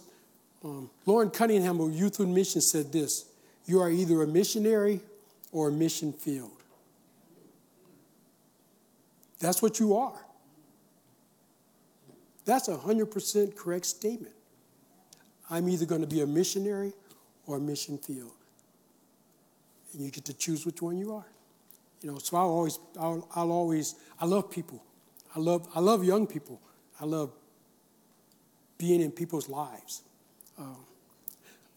um, 0.64 0.92
Loren 1.08 1.32
Cunningham 1.32 1.80
of 1.80 1.92
Youth 1.96 2.20
with 2.20 2.30
Mission 2.30 2.62
said 2.62 2.92
this 2.92 3.26
you 3.66 3.80
are 3.80 3.90
either 3.90 4.22
a 4.22 4.28
missionary 4.28 5.00
or 5.52 5.70
a 5.70 5.72
mission 5.72 6.14
field. 6.14 6.63
That's 9.44 9.62
what 9.62 9.78
you 9.78 9.98
are. 9.98 10.26
That's 12.46 12.70
a 12.70 12.78
100% 12.78 13.58
correct 13.58 13.86
statement. 13.86 14.34
I'm 15.50 15.68
either 15.68 15.86
going 15.86 16.00
to 16.00 16.08
be 16.08 16.22
a 16.22 16.26
missionary 16.26 16.94
or 17.46 17.58
a 17.58 17.60
mission 17.60 17.98
field. 17.98 18.32
And 19.92 20.02
you 20.02 20.12
get 20.12 20.24
to 20.26 20.34
choose 20.34 20.66
which 20.66 20.82
one 20.82 20.98
you 20.98 21.14
are. 21.14 21.26
You 22.02 22.12
know, 22.12 22.20
so 22.20 22.38
I'll 22.38 22.48
always, 22.48 22.80
I'll, 22.98 23.28
I'll 23.36 23.52
always, 23.52 23.96
I 24.18 24.26
love 24.26 24.50
people. 24.50 24.82
I 25.36 25.42
love, 25.42 25.68
I 25.76 25.82
love 25.82 26.06
young 26.06 26.26
people. 26.26 26.62
I 27.02 27.04
love 27.04 27.34
being 28.78 29.02
in 29.02 29.12
people's 29.12 29.50
lives. 29.50 30.04
Um, 30.58 30.86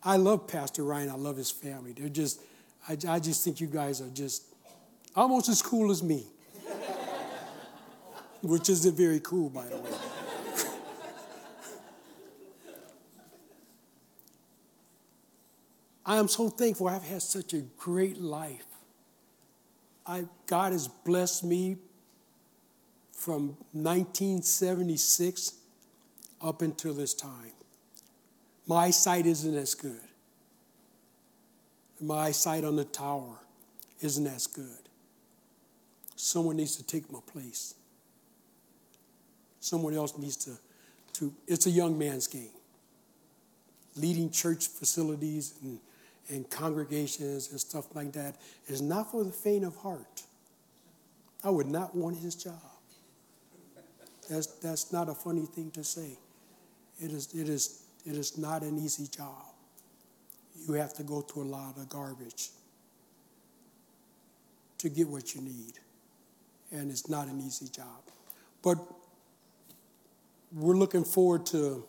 I 0.04 0.18
love 0.18 0.46
Pastor 0.46 0.84
Ryan. 0.84 1.10
I 1.10 1.16
love 1.16 1.36
his 1.36 1.50
family. 1.50 1.94
They're 1.94 2.08
just, 2.08 2.40
I, 2.88 2.96
I 3.08 3.18
just 3.18 3.42
think 3.42 3.60
you 3.60 3.66
guys 3.66 4.00
are 4.00 4.10
just 4.10 4.44
almost 5.16 5.48
as 5.48 5.62
cool 5.62 5.90
as 5.90 6.00
me 6.00 6.26
which 8.42 8.68
isn't 8.68 8.96
very 8.96 9.20
cool, 9.20 9.48
by 9.50 9.66
the 9.66 9.76
way. 9.76 9.90
I 16.06 16.16
am 16.16 16.28
so 16.28 16.48
thankful 16.48 16.88
I've 16.88 17.02
had 17.02 17.22
such 17.22 17.52
a 17.54 17.62
great 17.76 18.20
life. 18.20 18.66
I, 20.06 20.26
God 20.46 20.72
has 20.72 20.86
blessed 20.88 21.44
me 21.44 21.78
from 23.12 23.56
1976 23.72 25.54
up 26.40 26.62
until 26.62 26.94
this 26.94 27.14
time. 27.14 27.52
My 28.66 28.90
sight 28.90 29.26
isn't 29.26 29.56
as 29.56 29.74
good. 29.74 30.00
My 32.00 32.30
sight 32.30 32.62
on 32.64 32.76
the 32.76 32.84
tower 32.84 33.38
isn't 34.00 34.26
as 34.26 34.46
good. 34.46 34.88
Someone 36.14 36.56
needs 36.56 36.76
to 36.76 36.82
take 36.84 37.10
my 37.10 37.20
place. 37.26 37.74
Someone 39.66 39.94
else 39.94 40.16
needs 40.16 40.36
to, 40.36 40.52
to 41.14 41.34
it's 41.48 41.66
a 41.66 41.70
young 41.70 41.98
man's 41.98 42.28
game. 42.28 42.52
Leading 43.96 44.30
church 44.30 44.68
facilities 44.68 45.54
and, 45.60 45.80
and 46.28 46.48
congregations 46.48 47.50
and 47.50 47.58
stuff 47.58 47.92
like 47.92 48.12
that 48.12 48.36
is 48.68 48.80
not 48.80 49.10
for 49.10 49.24
the 49.24 49.32
faint 49.32 49.64
of 49.64 49.74
heart. 49.74 50.22
I 51.42 51.50
would 51.50 51.66
not 51.66 51.96
want 51.96 52.16
his 52.16 52.36
job. 52.36 52.54
That's, 54.30 54.46
that's 54.46 54.92
not 54.92 55.08
a 55.08 55.14
funny 55.14 55.46
thing 55.46 55.72
to 55.72 55.82
say. 55.82 56.16
It 57.00 57.10
is, 57.10 57.34
it, 57.34 57.48
is, 57.48 57.82
it 58.04 58.14
is 58.14 58.38
not 58.38 58.62
an 58.62 58.78
easy 58.78 59.08
job. 59.08 59.46
You 60.68 60.74
have 60.74 60.94
to 60.94 61.02
go 61.02 61.22
through 61.22 61.42
a 61.42 61.50
lot 61.50 61.76
of 61.76 61.88
garbage 61.88 62.50
to 64.78 64.88
get 64.88 65.08
what 65.08 65.34
you 65.34 65.40
need. 65.40 65.72
And 66.70 66.88
it's 66.88 67.08
not 67.08 67.26
an 67.26 67.40
easy 67.40 67.66
job. 67.66 68.02
But 68.62 68.78
we're 70.52 70.76
looking 70.76 71.04
forward 71.04 71.46
to 71.46 71.84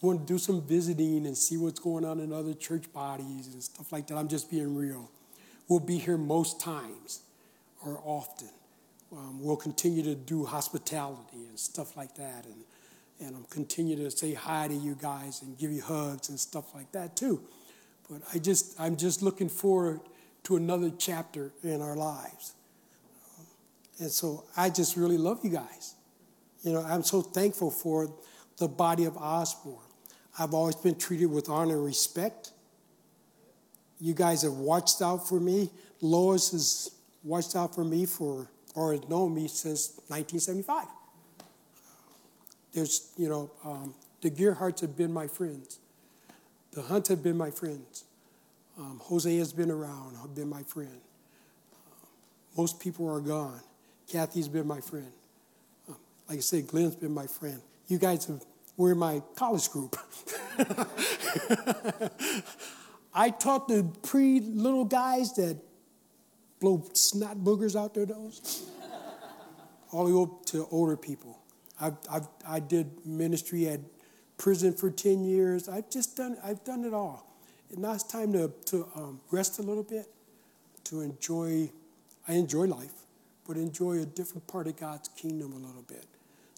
want 0.00 0.26
to 0.26 0.32
do 0.32 0.38
some 0.38 0.62
visiting 0.62 1.26
and 1.26 1.36
see 1.36 1.56
what's 1.56 1.80
going 1.80 2.04
on 2.04 2.20
in 2.20 2.32
other 2.32 2.54
church 2.54 2.92
bodies 2.92 3.48
and 3.52 3.62
stuff 3.62 3.92
like 3.92 4.06
that. 4.06 4.16
I'm 4.16 4.28
just 4.28 4.50
being 4.50 4.74
real. 4.74 5.10
We'll 5.68 5.80
be 5.80 5.98
here 5.98 6.16
most 6.16 6.60
times 6.60 7.20
or 7.84 8.00
often. 8.04 8.48
Um, 9.12 9.42
we'll 9.42 9.56
continue 9.56 10.02
to 10.04 10.14
do 10.14 10.44
hospitality 10.44 11.46
and 11.48 11.58
stuff 11.58 11.96
like 11.96 12.14
that, 12.16 12.44
and 12.44 12.64
and 13.20 13.34
I'm 13.34 13.44
continue 13.44 13.96
to 13.96 14.10
say 14.10 14.34
hi 14.34 14.68
to 14.68 14.74
you 14.74 14.96
guys 15.00 15.42
and 15.42 15.58
give 15.58 15.72
you 15.72 15.82
hugs 15.82 16.28
and 16.28 16.38
stuff 16.38 16.74
like 16.74 16.92
that 16.92 17.16
too. 17.16 17.40
But 18.10 18.20
I 18.32 18.38
just 18.38 18.78
I'm 18.78 18.96
just 18.96 19.22
looking 19.22 19.48
forward 19.48 20.00
to 20.44 20.56
another 20.56 20.90
chapter 20.98 21.52
in 21.62 21.80
our 21.80 21.96
lives, 21.96 22.52
and 23.98 24.10
so 24.10 24.44
I 24.56 24.68
just 24.68 24.96
really 24.96 25.18
love 25.18 25.40
you 25.42 25.50
guys. 25.50 25.94
You 26.62 26.72
know, 26.72 26.80
I'm 26.80 27.02
so 27.02 27.22
thankful 27.22 27.70
for 27.70 28.12
the 28.58 28.68
body 28.68 29.04
of 29.04 29.16
Osborne. 29.16 29.76
I've 30.38 30.54
always 30.54 30.76
been 30.76 30.96
treated 30.96 31.26
with 31.26 31.48
honor 31.48 31.74
and 31.74 31.84
respect. 31.84 32.52
You 34.00 34.14
guys 34.14 34.42
have 34.42 34.52
watched 34.52 35.02
out 35.02 35.28
for 35.28 35.40
me. 35.40 35.70
Lois 36.00 36.52
has 36.52 36.90
watched 37.24 37.56
out 37.56 37.74
for 37.74 37.84
me 37.84 38.06
for, 38.06 38.48
or 38.74 38.92
has 38.92 39.08
known 39.08 39.34
me 39.34 39.48
since 39.48 40.00
1975. 40.08 40.86
There's, 42.72 43.12
you 43.16 43.28
know, 43.28 43.50
um, 43.64 43.94
the 44.20 44.30
Gearharts 44.30 44.80
have 44.80 44.96
been 44.96 45.12
my 45.12 45.26
friends. 45.26 45.78
The 46.72 46.82
Hunts 46.82 47.08
have 47.08 47.22
been 47.22 47.36
my 47.36 47.50
friends. 47.50 48.04
Um, 48.78 49.00
Jose 49.04 49.36
has 49.38 49.52
been 49.52 49.70
around, 49.70 50.16
have 50.16 50.34
been 50.34 50.48
my 50.48 50.62
friend. 50.62 51.00
Most 52.56 52.78
people 52.78 53.08
are 53.08 53.20
gone. 53.20 53.60
Kathy's 54.08 54.48
been 54.48 54.66
my 54.66 54.80
friend. 54.80 55.10
Like 56.28 56.38
I 56.38 56.40
said, 56.40 56.66
Glenn's 56.66 56.96
been 56.96 57.12
my 57.12 57.26
friend. 57.26 57.60
You 57.86 57.98
guys 57.98 58.26
have, 58.26 58.44
were 58.76 58.92
in 58.92 58.98
my 58.98 59.22
college 59.34 59.70
group. 59.70 59.96
I 63.14 63.30
taught 63.30 63.68
the 63.68 63.90
pre 64.02 64.40
little 64.40 64.84
guys 64.84 65.34
that 65.34 65.56
blow 66.60 66.84
snot 66.92 67.38
boogers 67.38 67.74
out 67.80 67.94
their 67.94 68.06
nose, 68.06 68.68
all 69.90 70.04
the 70.06 70.14
way 70.14 70.22
up 70.22 70.44
to 70.46 70.68
older 70.70 70.96
people. 70.96 71.38
I've, 71.80 71.96
I've, 72.10 72.28
I 72.46 72.60
did 72.60 73.06
ministry 73.06 73.68
at 73.68 73.80
prison 74.36 74.72
for 74.72 74.90
10 74.90 75.24
years. 75.24 75.68
I've 75.68 75.88
just 75.90 76.16
done, 76.16 76.36
I've 76.44 76.62
done 76.64 76.84
it 76.84 76.92
all. 76.92 77.26
And 77.70 77.78
now 77.78 77.92
it's 77.92 78.04
time 78.04 78.32
to, 78.32 78.52
to 78.66 78.88
um, 78.94 79.20
rest 79.30 79.58
a 79.58 79.62
little 79.62 79.82
bit, 79.82 80.06
to 80.84 81.00
enjoy, 81.00 81.70
I 82.26 82.34
enjoy 82.34 82.66
life, 82.66 82.92
but 83.46 83.56
enjoy 83.56 84.00
a 84.00 84.06
different 84.06 84.46
part 84.46 84.66
of 84.66 84.76
God's 84.76 85.08
kingdom 85.08 85.52
a 85.52 85.58
little 85.58 85.82
bit. 85.82 86.06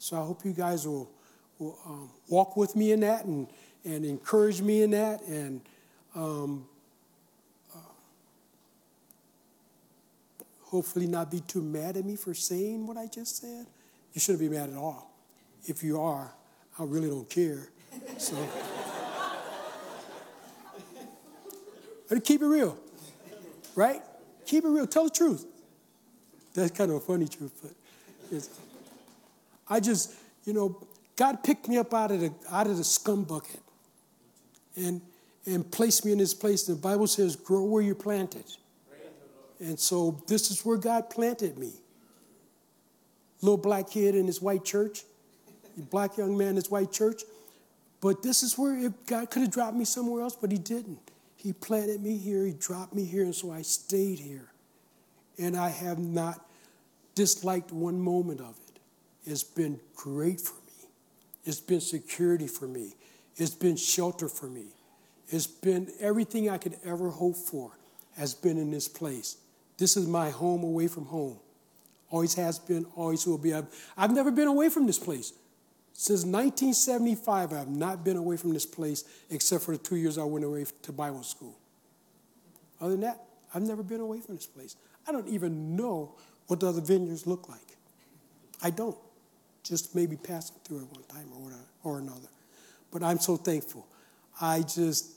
So 0.01 0.17
I 0.17 0.25
hope 0.25 0.47
you 0.47 0.55
guys 0.55 0.89
will, 0.89 1.11
will 1.59 1.79
um, 1.85 2.11
walk 2.27 2.57
with 2.57 2.75
me 2.75 2.93
in 2.93 3.01
that 3.01 3.27
and, 3.27 3.47
and 3.85 4.03
encourage 4.07 4.63
me 4.63 4.81
in 4.83 4.93
that 4.93 5.21
and 5.25 5.61
um, 6.15 6.67
uh, 7.75 7.79
hopefully 10.63 11.07
not 11.07 11.31
be 11.31 11.41
too 11.41 11.61
mad 11.61 11.99
at 11.99 12.07
me 12.07 12.17
for 12.17 12.33
saying 12.33 12.87
what 12.87 12.97
I 12.97 13.09
just 13.09 13.43
said. 13.43 13.67
You 14.15 14.23
shouldn't 14.23 14.41
be 14.41 14.49
mad 14.49 14.71
at 14.71 14.77
all. 14.77 15.15
If 15.67 15.83
you 15.83 16.01
are, 16.01 16.33
I 16.79 16.85
really 16.85 17.11
don't 17.11 17.29
care. 17.29 17.69
So, 18.17 18.37
but 22.09 22.25
keep 22.25 22.41
it 22.41 22.47
real, 22.47 22.79
right? 23.75 24.01
Keep 24.47 24.65
it 24.65 24.69
real. 24.69 24.87
Tell 24.87 25.05
the 25.05 25.11
truth. 25.11 25.45
That's 26.55 26.71
kind 26.71 26.91
of 26.91 26.97
a 26.97 27.01
funny 27.01 27.29
truth, 27.29 27.53
but 27.63 27.73
I 29.71 29.81
just, 29.81 30.15
you 30.45 30.53
know, 30.53 30.87
God 31.17 31.43
picked 31.43 31.69
me 31.69 31.79
up 31.79 31.95
out 31.95 32.11
of 32.11 32.21
the 32.21 32.33
out 32.51 32.67
of 32.67 32.77
the 32.77 32.85
scum 32.85 33.25
bucket, 33.25 33.61
and 34.77 35.01
and 35.47 35.71
placed 35.71 36.05
me 36.05 36.13
in 36.13 36.19
this 36.19 36.35
place. 36.35 36.65
The 36.65 36.75
Bible 36.75 37.07
says, 37.07 37.37
"Grow 37.37 37.63
where 37.63 37.83
you're 37.83 37.95
planted," 37.95 38.45
and 39.61 39.79
so 39.79 40.23
this 40.27 40.51
is 40.51 40.65
where 40.65 40.77
God 40.77 41.09
planted 41.09 41.57
me. 41.57 41.73
Little 43.41 43.57
black 43.57 43.91
kid 43.91 44.15
in 44.15 44.27
his 44.27 44.43
white 44.43 44.65
church, 44.65 45.05
black 45.77 46.19
young 46.19 46.37
man 46.37 46.49
in 46.49 46.57
his 46.57 46.71
white 46.71 46.93
church. 46.93 47.23
But 48.01 48.23
this 48.23 48.43
is 48.43 48.57
where 48.57 48.93
God 49.07 49.31
could 49.31 49.43
have 49.43 49.51
dropped 49.51 49.77
me 49.77 49.85
somewhere 49.85 50.23
else, 50.23 50.35
but 50.35 50.51
He 50.51 50.59
didn't. 50.59 51.11
He 51.37 51.53
planted 51.53 52.03
me 52.03 52.17
here, 52.17 52.45
He 52.45 52.53
dropped 52.53 52.95
me 52.95 53.05
here, 53.05 53.25
and 53.25 53.35
so 53.35 53.51
I 53.51 53.63
stayed 53.63 54.19
here. 54.19 54.51
And 55.39 55.57
I 55.57 55.69
have 55.69 55.99
not 55.99 56.47
disliked 57.15 57.73
one 57.73 58.01
moment 58.01 58.41
of 58.41 58.57
it. 58.69 58.70
It's 59.25 59.45
been 59.45 59.81
great 59.95 60.41
for 60.41 60.55
me. 60.55 60.89
It's 61.45 61.61
been 61.61 61.81
security 61.81 62.47
for 62.47 62.67
me. 62.67 62.95
It's 63.37 63.55
been 63.55 63.77
shelter 63.77 64.29
for 64.29 64.47
me. 64.47 64.67
It's 65.29 65.47
been 65.47 65.89
everything 66.01 66.51
I 66.51 66.59
could 66.59 66.77
ever 66.85 67.11
hope 67.11 67.37
for 67.37 67.73
has 68.17 68.35
been 68.35 68.59
in 68.59 68.71
this 68.71 68.89
place. 68.89 69.37
This 69.79 69.97
is 69.97 70.07
my 70.07 70.31
home 70.31 70.63
away 70.63 70.89
from 70.89 71.07
home. 71.07 71.39
Always 72.11 72.35
has 72.35 72.59
been, 72.59 72.87
always 72.97 73.27
will 73.27 73.39
be. 73.39 73.55
I've, 73.55 73.67
I've 73.97 74.13
never 74.13 74.31
been 74.31 74.49
away 74.49 74.69
from 74.69 74.87
this 74.87 74.99
place. 74.99 75.33
Since 75.93 76.25
1975, 76.25 77.53
I 77.53 77.59
have 77.59 77.69
not 77.69 78.05
been 78.05 78.17
away 78.17 78.37
from 78.37 78.53
this 78.53 78.67
place 78.67 79.05
except 79.31 79.63
for 79.65 79.73
the 79.73 79.79
two 79.79 79.97
years 79.97 80.19
I 80.19 80.25
went 80.25 80.45
away 80.45 80.65
to 80.83 80.93
Bible 80.93 81.23
school. 81.23 81.57
Other 82.81 82.93
than 82.93 83.01
that, 83.03 83.23
I've 83.55 83.63
never 83.63 83.83
been 83.83 84.01
away 84.01 84.21
from 84.21 84.37
this 84.37 84.47
place. 84.47 84.77
I 85.07 85.13
don't 85.13 85.29
even 85.29 85.77
know 85.77 86.15
what 86.47 86.61
the 86.61 86.69
other 86.69 86.81
vineyards 86.81 87.27
look 87.27 87.49
like. 87.49 87.77
I 88.63 88.71
don't. 88.71 88.97
Just 89.63 89.95
maybe 89.95 90.17
passing 90.17 90.57
through 90.65 90.79
it 90.79 90.87
one 90.93 91.05
time 91.05 91.29
or, 91.35 91.41
whatever, 91.41 91.67
or 91.85 91.99
another. 91.99 92.29
But 92.91 93.03
I'm 93.03 93.19
so 93.19 93.37
thankful. 93.37 93.87
I 94.41 94.63
just 94.63 95.13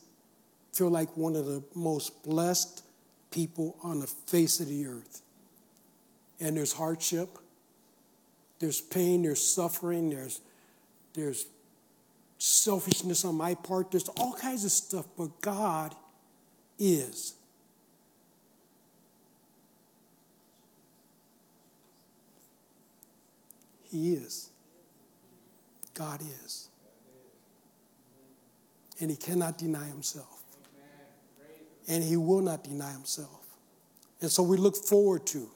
feel 0.74 0.90
like 0.90 1.16
one 1.16 1.36
of 1.36 1.46
the 1.46 1.64
most 1.76 2.24
blessed 2.24 2.84
people 3.32 3.78
on 3.84 4.00
the 4.00 4.08
face 4.08 4.60
of 4.60 4.68
the 4.68 4.86
earth. 4.86 5.22
And 6.40 6.58
there's 6.58 6.74
hardship, 6.74 7.30
there's 8.60 8.82
pain, 8.82 9.24
there's 9.24 9.42
suffering, 9.42 10.10
there's 10.10 10.42
there's 11.14 11.46
selfishness 12.38 13.24
on 13.24 13.36
my 13.36 13.56
part, 13.56 13.92
there's 13.92 14.10
all 14.10 14.34
kinds 14.34 14.66
of 14.66 14.72
stuff, 14.72 15.06
but 15.18 15.42
God 15.42 15.96
is. 16.80 17.36
He 23.94 24.14
is. 24.14 24.50
God 25.94 26.20
is. 26.44 26.70
And 29.00 29.12
he 29.12 29.16
cannot 29.16 29.60
deny 29.60 29.86
himself. 29.86 30.42
And 31.88 32.04
he 32.04 32.18
will 32.18 32.42
not 32.42 32.64
deny 32.64 32.92
himself. 32.92 33.46
And 34.20 34.32
so 34.32 34.42
we 34.42 34.58
look 34.58 34.76
forward 34.76 35.28
to 35.28 35.48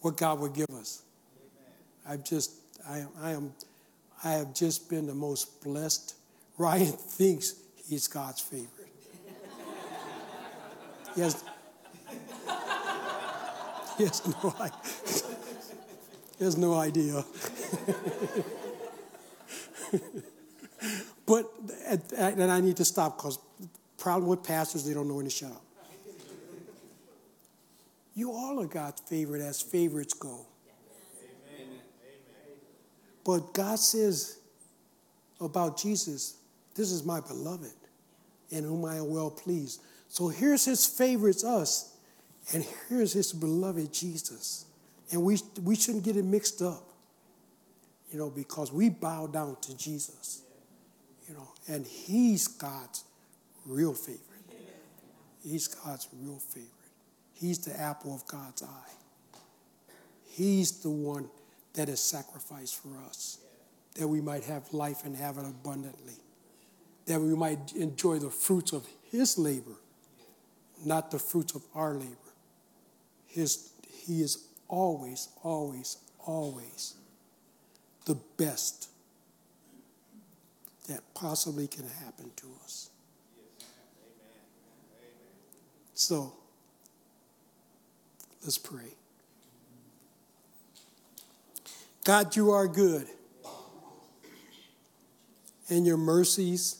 what 0.00 0.16
God 0.16 0.40
will 0.40 0.48
give 0.48 0.70
us. 0.70 1.02
I've 2.08 2.24
just, 2.24 2.52
I, 2.88 3.04
I 3.20 3.32
am 3.32 3.52
I 4.24 4.32
have 4.32 4.54
just 4.54 4.88
been 4.88 5.06
the 5.06 5.14
most 5.14 5.62
blessed. 5.62 6.14
Ryan 6.58 6.92
thinks 6.92 7.54
he's 7.86 8.08
God's 8.08 8.40
favorite. 8.40 8.70
yes. 11.16 11.44
Yes, 13.98 14.26
no 14.42 14.54
idea. 14.58 15.49
Has 16.40 16.56
no 16.56 16.74
idea. 16.74 17.22
but, 21.26 21.44
and 22.16 22.42
I 22.42 22.60
need 22.60 22.78
to 22.78 22.84
stop 22.84 23.18
because 23.18 23.38
problem 23.98 24.28
with 24.30 24.42
pastors, 24.42 24.84
they 24.84 24.94
don't 24.94 25.06
know 25.06 25.16
when 25.16 25.26
to 25.26 25.30
shut 25.30 25.52
up. 25.52 25.62
You 28.14 28.32
all 28.32 28.60
are 28.60 28.66
God's 28.66 29.02
favorite 29.02 29.42
as 29.42 29.60
favorites 29.60 30.14
go. 30.14 30.46
But 33.24 33.52
God 33.52 33.78
says 33.78 34.38
about 35.40 35.78
Jesus, 35.78 36.36
This 36.74 36.90
is 36.90 37.04
my 37.04 37.20
beloved, 37.20 37.74
in 38.48 38.64
whom 38.64 38.86
I 38.86 38.96
am 38.96 39.10
well 39.10 39.30
pleased. 39.30 39.82
So 40.08 40.28
here's 40.28 40.64
his 40.64 40.86
favorites, 40.86 41.44
us, 41.44 41.96
and 42.52 42.66
here's 42.88 43.12
his 43.12 43.32
beloved 43.32 43.92
Jesus. 43.92 44.64
And 45.12 45.22
we, 45.22 45.38
we 45.62 45.74
shouldn't 45.74 46.04
get 46.04 46.16
it 46.16 46.24
mixed 46.24 46.62
up, 46.62 46.88
you 48.12 48.18
know, 48.18 48.30
because 48.30 48.72
we 48.72 48.88
bow 48.88 49.26
down 49.26 49.56
to 49.62 49.76
Jesus, 49.76 50.42
you 51.28 51.34
know, 51.34 51.48
and 51.68 51.86
he's 51.86 52.46
God's 52.46 53.04
real 53.66 53.94
favorite. 53.94 54.20
He's 55.42 55.68
God's 55.68 56.08
real 56.12 56.38
favorite. 56.38 56.70
He's 57.32 57.58
the 57.58 57.78
apple 57.78 58.14
of 58.14 58.26
God's 58.26 58.62
eye. 58.62 58.92
He's 60.28 60.82
the 60.82 60.90
one 60.90 61.28
that 61.74 61.88
is 61.88 62.00
sacrificed 62.00 62.80
for 62.80 62.90
us, 63.08 63.38
that 63.94 64.06
we 64.06 64.20
might 64.20 64.44
have 64.44 64.72
life 64.72 65.04
and 65.04 65.16
have 65.16 65.38
it 65.38 65.46
abundantly, 65.46 66.14
that 67.06 67.20
we 67.20 67.34
might 67.34 67.72
enjoy 67.74 68.18
the 68.18 68.30
fruits 68.30 68.72
of 68.72 68.86
His 69.10 69.38
labor, 69.38 69.76
not 70.84 71.10
the 71.10 71.18
fruits 71.18 71.54
of 71.54 71.62
our 71.74 71.94
labor. 71.94 72.16
His, 73.26 73.70
he 73.88 74.22
is 74.22 74.49
always, 74.70 75.28
always, 75.42 75.98
always 76.24 76.94
the 78.06 78.14
best 78.36 78.88
that 80.88 81.00
possibly 81.12 81.66
can 81.66 81.86
happen 82.04 82.30
to 82.36 82.46
us. 82.64 82.88
So, 85.94 86.32
let's 88.42 88.56
pray. 88.56 88.94
God, 92.04 92.34
you 92.34 92.50
are 92.52 92.66
good, 92.66 93.06
and 95.68 95.86
your 95.86 95.98
mercies 95.98 96.76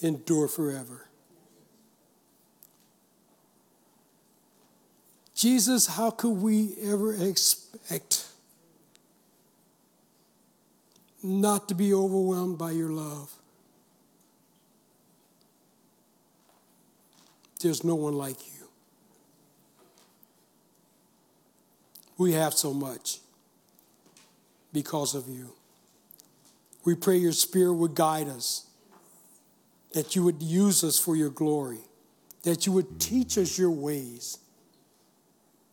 endure 0.00 0.46
forever. 0.46 1.09
Jesus, 5.40 5.86
how 5.86 6.10
could 6.10 6.32
we 6.42 6.74
ever 6.82 7.14
expect 7.14 8.26
not 11.22 11.66
to 11.68 11.74
be 11.74 11.94
overwhelmed 11.94 12.58
by 12.58 12.72
your 12.72 12.90
love? 12.90 13.32
There's 17.62 17.82
no 17.82 17.94
one 17.94 18.12
like 18.12 18.36
you. 18.48 18.68
We 22.18 22.34
have 22.34 22.52
so 22.52 22.74
much 22.74 23.20
because 24.74 25.14
of 25.14 25.26
you. 25.26 25.54
We 26.84 26.94
pray 26.94 27.16
your 27.16 27.32
spirit 27.32 27.72
would 27.72 27.94
guide 27.94 28.28
us, 28.28 28.66
that 29.94 30.14
you 30.14 30.22
would 30.22 30.42
use 30.42 30.84
us 30.84 30.98
for 30.98 31.16
your 31.16 31.30
glory, 31.30 31.80
that 32.42 32.66
you 32.66 32.72
would 32.72 33.00
teach 33.00 33.38
us 33.38 33.58
your 33.58 33.70
ways, 33.70 34.36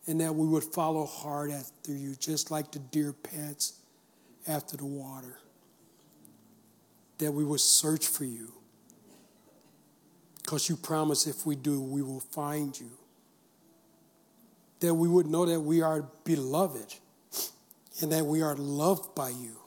and 0.08 0.22
that 0.22 0.34
we 0.34 0.46
would 0.46 0.64
follow 0.64 1.04
hard 1.04 1.50
after 1.50 1.92
you, 1.92 2.16
just 2.18 2.50
like 2.50 2.72
the 2.72 2.78
deer 2.78 3.12
pants 3.12 3.74
after 4.48 4.76
the 4.76 4.86
water. 4.86 5.38
That 7.18 7.32
we 7.32 7.44
would 7.44 7.60
search 7.60 8.06
for 8.06 8.24
you. 8.24 8.54
Because 10.42 10.66
you 10.70 10.76
promise 10.76 11.26
if 11.26 11.44
we 11.44 11.56
do, 11.56 11.78
we 11.78 12.00
will 12.00 12.20
find 12.20 12.78
you. 12.80 12.90
That 14.80 14.94
we 14.94 15.08
would 15.08 15.26
know 15.26 15.44
that 15.44 15.60
we 15.60 15.82
are 15.82 16.08
beloved 16.24 16.94
and 18.00 18.10
that 18.10 18.24
we 18.24 18.40
are 18.40 18.56
loved 18.56 19.14
by 19.14 19.28
you. 19.28 19.58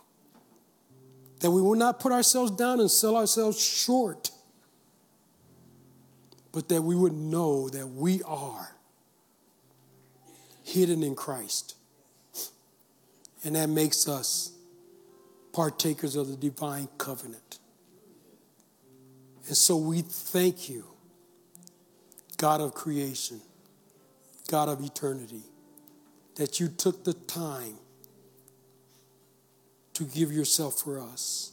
That 1.42 1.52
we 1.52 1.62
will 1.62 1.76
not 1.76 2.00
put 2.00 2.12
ourselves 2.12 2.50
down 2.52 2.80
and 2.80 2.90
sell 2.90 3.16
ourselves 3.16 3.62
short, 3.62 4.32
but 6.52 6.68
that 6.70 6.82
we 6.82 6.96
would 6.96 7.14
know 7.14 7.70
that 7.70 7.88
we 7.88 8.24
are 8.24 8.76
hidden 10.64 11.04
in 11.04 11.16
Christ. 11.16 11.76
And 13.44 13.56
that 13.56 13.70
makes 13.70 14.08
us 14.08 14.52
partakers 15.54 16.16
of 16.16 16.28
the 16.28 16.36
divine 16.36 16.88
covenant. 16.98 17.60
And 19.48 19.58
so 19.58 19.76
we 19.76 20.02
thank 20.02 20.70
you, 20.70 20.86
God 22.38 22.62
of 22.62 22.74
creation, 22.74 23.42
God 24.48 24.70
of 24.70 24.84
eternity, 24.84 25.42
that 26.36 26.60
you 26.60 26.68
took 26.68 27.04
the 27.04 27.14
time 27.14 27.76
to 29.94 30.04
give 30.04 30.32
yourself 30.32 30.80
for 30.80 31.00
us. 31.00 31.52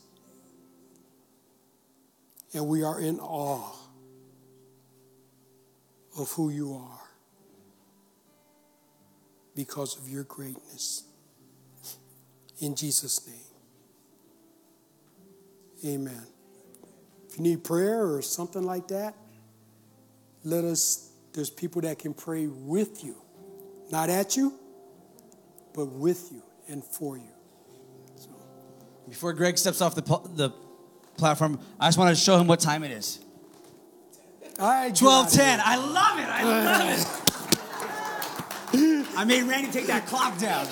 And 2.55 2.67
we 2.67 2.83
are 2.83 3.01
in 3.01 3.19
awe 3.19 3.75
of 6.19 6.31
who 6.33 6.51
you 6.51 6.75
are 6.75 7.08
because 9.59 9.99
of 9.99 10.09
your 10.09 10.23
greatness. 10.23 11.03
In 12.61 12.77
Jesus' 12.77 13.27
name. 13.27 13.37
Amen. 15.85 16.27
If 17.29 17.39
you 17.39 17.43
need 17.43 17.65
prayer 17.65 18.07
or 18.07 18.23
something 18.23 18.63
like 18.63 18.87
that, 18.87 19.17
let 20.45 20.63
us, 20.63 21.11
there's 21.33 21.51
people 21.51 21.83
that 21.83 21.99
can 21.99 22.15
pray 22.15 22.47
with 22.47 23.03
you. 23.03 23.17
Not 23.91 24.11
at 24.11 24.37
you, 24.37 24.55
but 25.75 25.87
with 25.87 26.31
you 26.31 26.45
and 26.69 26.85
for 26.85 27.17
you. 27.17 27.33
So. 28.15 28.29
Before 29.09 29.33
Greg 29.33 29.59
steps 29.59 29.81
off 29.81 29.97
the, 29.97 30.03
the 30.37 30.51
platform, 31.17 31.59
I 31.81 31.89
just 31.89 31.99
want 31.99 32.17
to 32.17 32.23
show 32.25 32.39
him 32.39 32.47
what 32.47 32.61
time 32.61 32.85
it 32.85 32.93
is. 32.93 33.19
All 34.61 34.69
right, 34.69 34.97
1210. 34.97 35.61
I 35.65 35.77
love 35.77 36.19
it. 36.21 36.29
I 36.29 36.43
love 36.45 37.01
it. 37.01 37.08
I 39.19 39.25
made 39.25 39.43
Randy 39.43 39.73
take 39.73 39.89
that 39.89 40.07
clock 40.07 40.39
down. 40.39 40.65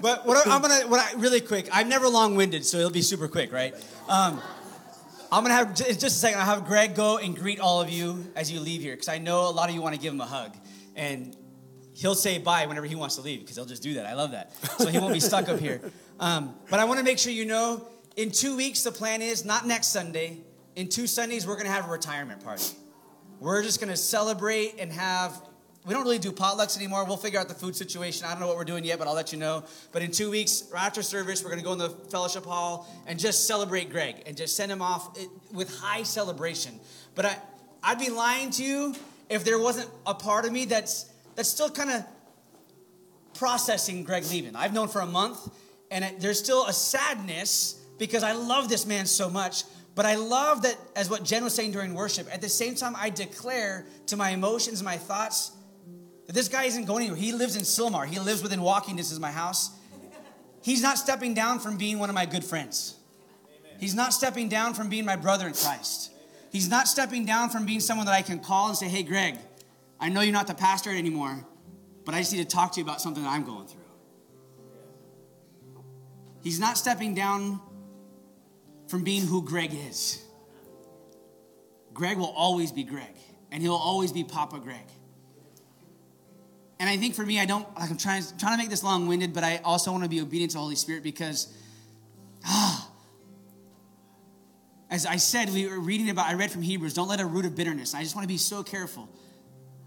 but 0.00 0.26
what 0.26 0.44
I, 0.44 0.56
am 0.56 0.60
gonna, 0.60 0.88
what 0.88 0.98
I 0.98 1.16
really 1.20 1.40
quick. 1.40 1.68
I'm 1.70 1.88
never 1.88 2.08
long-winded, 2.08 2.66
so 2.66 2.78
it'll 2.78 2.90
be 2.90 3.00
super 3.00 3.28
quick, 3.28 3.52
right? 3.52 3.74
Um, 4.08 4.40
I'm 5.30 5.44
gonna 5.44 5.54
have 5.54 5.76
just 5.76 6.02
a 6.02 6.10
second. 6.10 6.40
I'll 6.40 6.46
have 6.46 6.66
Greg 6.66 6.96
go 6.96 7.18
and 7.18 7.36
greet 7.36 7.60
all 7.60 7.80
of 7.80 7.90
you 7.90 8.26
as 8.34 8.50
you 8.50 8.58
leave 8.58 8.80
here, 8.80 8.94
because 8.94 9.06
I 9.06 9.18
know 9.18 9.48
a 9.48 9.52
lot 9.52 9.68
of 9.68 9.74
you 9.76 9.82
want 9.82 9.94
to 9.94 10.00
give 10.00 10.12
him 10.12 10.20
a 10.20 10.26
hug, 10.26 10.56
and 10.96 11.36
he'll 11.94 12.16
say 12.16 12.38
bye 12.38 12.66
whenever 12.66 12.86
he 12.86 12.96
wants 12.96 13.14
to 13.16 13.22
leave, 13.22 13.38
because 13.38 13.54
he'll 13.54 13.66
just 13.66 13.84
do 13.84 13.94
that. 13.94 14.06
I 14.06 14.14
love 14.14 14.32
that, 14.32 14.52
so 14.78 14.88
he 14.88 14.98
won't 14.98 15.14
be 15.14 15.20
stuck 15.20 15.48
up 15.48 15.60
here. 15.60 15.80
Um, 16.18 16.56
but 16.68 16.80
I 16.80 16.86
want 16.86 16.98
to 16.98 17.04
make 17.04 17.20
sure 17.20 17.30
you 17.30 17.44
know, 17.44 17.86
in 18.16 18.32
two 18.32 18.56
weeks 18.56 18.82
the 18.82 18.90
plan 18.90 19.22
is 19.22 19.44
not 19.44 19.64
next 19.64 19.92
Sunday. 19.92 20.38
In 20.74 20.88
two 20.88 21.06
Sundays 21.06 21.46
we're 21.46 21.56
gonna 21.56 21.68
have 21.68 21.86
a 21.86 21.92
retirement 21.92 22.42
party. 22.42 22.74
We're 23.40 23.62
just 23.62 23.80
gonna 23.80 23.96
celebrate 23.96 24.76
and 24.78 24.92
have 24.92 25.40
we 25.86 25.94
don't 25.94 26.02
really 26.02 26.18
do 26.18 26.30
potlucks 26.30 26.76
anymore. 26.76 27.06
We'll 27.06 27.16
figure 27.16 27.40
out 27.40 27.48
the 27.48 27.54
food 27.54 27.74
situation. 27.74 28.26
I 28.26 28.32
don't 28.32 28.40
know 28.40 28.46
what 28.46 28.56
we're 28.56 28.64
doing 28.64 28.84
yet, 28.84 28.98
but 28.98 29.08
I'll 29.08 29.14
let 29.14 29.32
you 29.32 29.38
know. 29.38 29.64
But 29.92 30.02
in 30.02 30.10
two 30.10 30.30
weeks, 30.30 30.64
after 30.76 31.02
service, 31.02 31.42
we're 31.42 31.48
going 31.48 31.60
to 31.60 31.64
go 31.64 31.72
in 31.72 31.78
the 31.78 31.88
fellowship 31.88 32.44
hall 32.44 32.86
and 33.06 33.18
just 33.18 33.46
celebrate 33.46 33.88
Greg 33.88 34.22
and 34.26 34.36
just 34.36 34.56
send 34.56 34.70
him 34.70 34.82
off 34.82 35.18
eh, 35.18 35.24
with 35.52 35.74
high 35.78 36.02
celebration. 36.02 36.78
But 37.14 37.24
I, 37.24 37.38
I'd 37.82 37.98
be 37.98 38.10
lying 38.10 38.50
to 38.50 38.62
you 38.62 38.94
if 39.30 39.42
there 39.42 39.58
wasn't 39.58 39.88
a 40.06 40.12
part 40.12 40.44
of 40.44 40.52
me 40.52 40.66
that's 40.66 41.06
that's 41.34 41.48
still 41.48 41.70
kind 41.70 41.90
of 41.90 42.04
processing 43.32 44.04
Greg 44.04 44.24
leaving. 44.30 44.54
I've 44.56 44.74
known 44.74 44.88
for 44.88 45.00
a 45.00 45.06
month, 45.06 45.48
and 45.90 46.04
it, 46.04 46.20
there's 46.20 46.38
still 46.38 46.66
a 46.66 46.72
sadness 46.74 47.80
because 47.98 48.22
I 48.22 48.32
love 48.32 48.68
this 48.68 48.84
man 48.84 49.06
so 49.06 49.30
much. 49.30 49.64
But 49.94 50.06
I 50.06 50.14
love 50.14 50.62
that, 50.62 50.76
as 50.94 51.10
what 51.10 51.24
Jen 51.24 51.44
was 51.44 51.54
saying 51.54 51.72
during 51.72 51.94
worship, 51.94 52.32
at 52.32 52.40
the 52.40 52.48
same 52.48 52.74
time, 52.74 52.94
I 52.96 53.10
declare 53.10 53.86
to 54.06 54.16
my 54.16 54.30
emotions, 54.30 54.82
my 54.82 54.96
thoughts, 54.96 55.52
that 56.26 56.32
this 56.32 56.48
guy 56.48 56.64
isn't 56.64 56.84
going 56.84 57.02
anywhere. 57.02 57.20
He 57.20 57.32
lives 57.32 57.56
in 57.56 57.62
Sylmar. 57.62 58.06
He 58.06 58.18
lives 58.18 58.42
within 58.42 58.62
walking 58.62 58.96
distance 58.96 59.16
of 59.16 59.22
my 59.22 59.32
house. 59.32 59.70
He's 60.62 60.82
not 60.82 60.98
stepping 60.98 61.34
down 61.34 61.58
from 61.58 61.76
being 61.76 61.98
one 61.98 62.08
of 62.08 62.14
my 62.14 62.26
good 62.26 62.44
friends. 62.44 62.96
He's 63.78 63.94
not 63.94 64.12
stepping 64.12 64.48
down 64.48 64.74
from 64.74 64.88
being 64.88 65.04
my 65.04 65.16
brother 65.16 65.46
in 65.46 65.54
Christ. 65.54 66.12
He's 66.52 66.68
not 66.68 66.86
stepping 66.86 67.24
down 67.24 67.48
from 67.50 67.64
being 67.64 67.80
someone 67.80 68.06
that 68.06 68.14
I 68.14 68.22
can 68.22 68.40
call 68.40 68.68
and 68.68 68.76
say, 68.76 68.88
hey, 68.88 69.02
Greg, 69.02 69.38
I 69.98 70.08
know 70.08 70.20
you're 70.20 70.32
not 70.32 70.46
the 70.46 70.54
pastor 70.54 70.90
anymore, 70.90 71.44
but 72.04 72.14
I 72.14 72.18
just 72.18 72.32
need 72.32 72.48
to 72.48 72.56
talk 72.56 72.72
to 72.72 72.80
you 72.80 72.84
about 72.84 73.00
something 73.00 73.22
that 73.22 73.30
I'm 73.30 73.44
going 73.44 73.66
through. 73.66 73.80
He's 76.42 76.60
not 76.60 76.78
stepping 76.78 77.14
down 77.14 77.60
from 78.90 79.04
being 79.04 79.24
who 79.24 79.42
Greg 79.44 79.72
is. 79.72 80.20
Greg 81.94 82.18
will 82.18 82.34
always 82.36 82.72
be 82.72 82.82
Greg, 82.82 83.14
and 83.52 83.62
he'll 83.62 83.72
always 83.74 84.10
be 84.10 84.24
Papa 84.24 84.58
Greg. 84.58 84.84
And 86.80 86.88
I 86.88 86.96
think 86.96 87.14
for 87.14 87.24
me, 87.24 87.38
I 87.38 87.44
don't, 87.44 87.66
like 87.78 87.88
I'm 87.88 87.96
trying, 87.96 88.24
trying 88.38 88.54
to 88.54 88.58
make 88.58 88.68
this 88.68 88.82
long 88.82 89.06
winded, 89.06 89.32
but 89.32 89.44
I 89.44 89.58
also 89.58 89.92
want 89.92 90.02
to 90.02 90.10
be 90.10 90.20
obedient 90.20 90.50
to 90.52 90.56
the 90.56 90.62
Holy 90.62 90.74
Spirit 90.74 91.04
because, 91.04 91.54
ah, 92.44 92.90
as 94.90 95.06
I 95.06 95.16
said, 95.16 95.50
we 95.50 95.68
were 95.68 95.78
reading 95.78 96.10
about, 96.10 96.26
I 96.26 96.34
read 96.34 96.50
from 96.50 96.62
Hebrews, 96.62 96.94
don't 96.94 97.08
let 97.08 97.20
a 97.20 97.26
root 97.26 97.44
of 97.44 97.54
bitterness. 97.54 97.94
I 97.94 98.02
just 98.02 98.16
want 98.16 98.24
to 98.24 98.28
be 98.28 98.38
so 98.38 98.64
careful. 98.64 99.08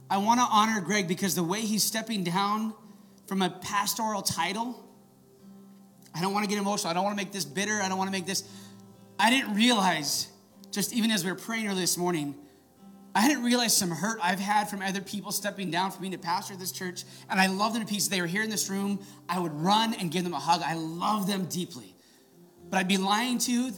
I 0.09 0.17
want 0.17 0.39
to 0.39 0.45
honor 0.49 0.79
Greg 0.79 1.09
because 1.09 1.35
the 1.35 1.43
way 1.43 1.59
he's 1.59 1.83
stepping 1.83 2.23
down 2.23 2.73
from 3.27 3.41
a 3.41 3.49
pastoral 3.49 4.21
title, 4.21 4.79
I 6.15 6.21
don't 6.21 6.33
want 6.33 6.45
to 6.45 6.49
get 6.49 6.57
emotional. 6.57 6.91
I 6.91 6.93
don't 6.93 7.03
want 7.03 7.17
to 7.17 7.21
make 7.21 7.33
this 7.33 7.43
bitter. 7.43 7.81
I 7.81 7.89
don't 7.89 7.97
want 7.97 8.07
to 8.07 8.13
make 8.13 8.25
this. 8.25 8.43
I 9.19 9.29
didn't 9.29 9.55
realize, 9.55 10.27
just 10.71 10.93
even 10.93 11.11
as 11.11 11.23
we 11.23 11.31
were 11.31 11.37
praying 11.37 11.67
earlier 11.67 11.81
this 11.81 11.97
morning, 11.97 12.35
I 13.15 13.27
didn't 13.27 13.43
realize 13.43 13.77
some 13.77 13.91
hurt 13.91 14.19
I've 14.23 14.39
had 14.39 14.69
from 14.69 14.81
other 14.81 15.01
people 15.01 15.31
stepping 15.31 15.69
down 15.69 15.91
from 15.91 16.01
being 16.01 16.15
a 16.15 16.17
pastor 16.17 16.55
of 16.55 16.59
this 16.59 16.71
church. 16.71 17.03
And 17.29 17.39
I 17.39 17.47
love 17.47 17.73
them 17.73 17.83
to 17.83 17.87
pieces. 17.87 18.09
They 18.09 18.21
were 18.21 18.27
here 18.27 18.41
in 18.41 18.49
this 18.49 18.69
room. 18.69 18.99
I 19.29 19.39
would 19.39 19.53
run 19.53 19.93
and 19.93 20.11
give 20.11 20.23
them 20.23 20.33
a 20.33 20.39
hug. 20.39 20.61
I 20.65 20.73
love 20.73 21.27
them 21.27 21.45
deeply. 21.45 21.95
But 22.69 22.79
I'd 22.79 22.87
be 22.87 22.97
lying 22.97 23.37
to 23.39 23.51
you 23.51 23.71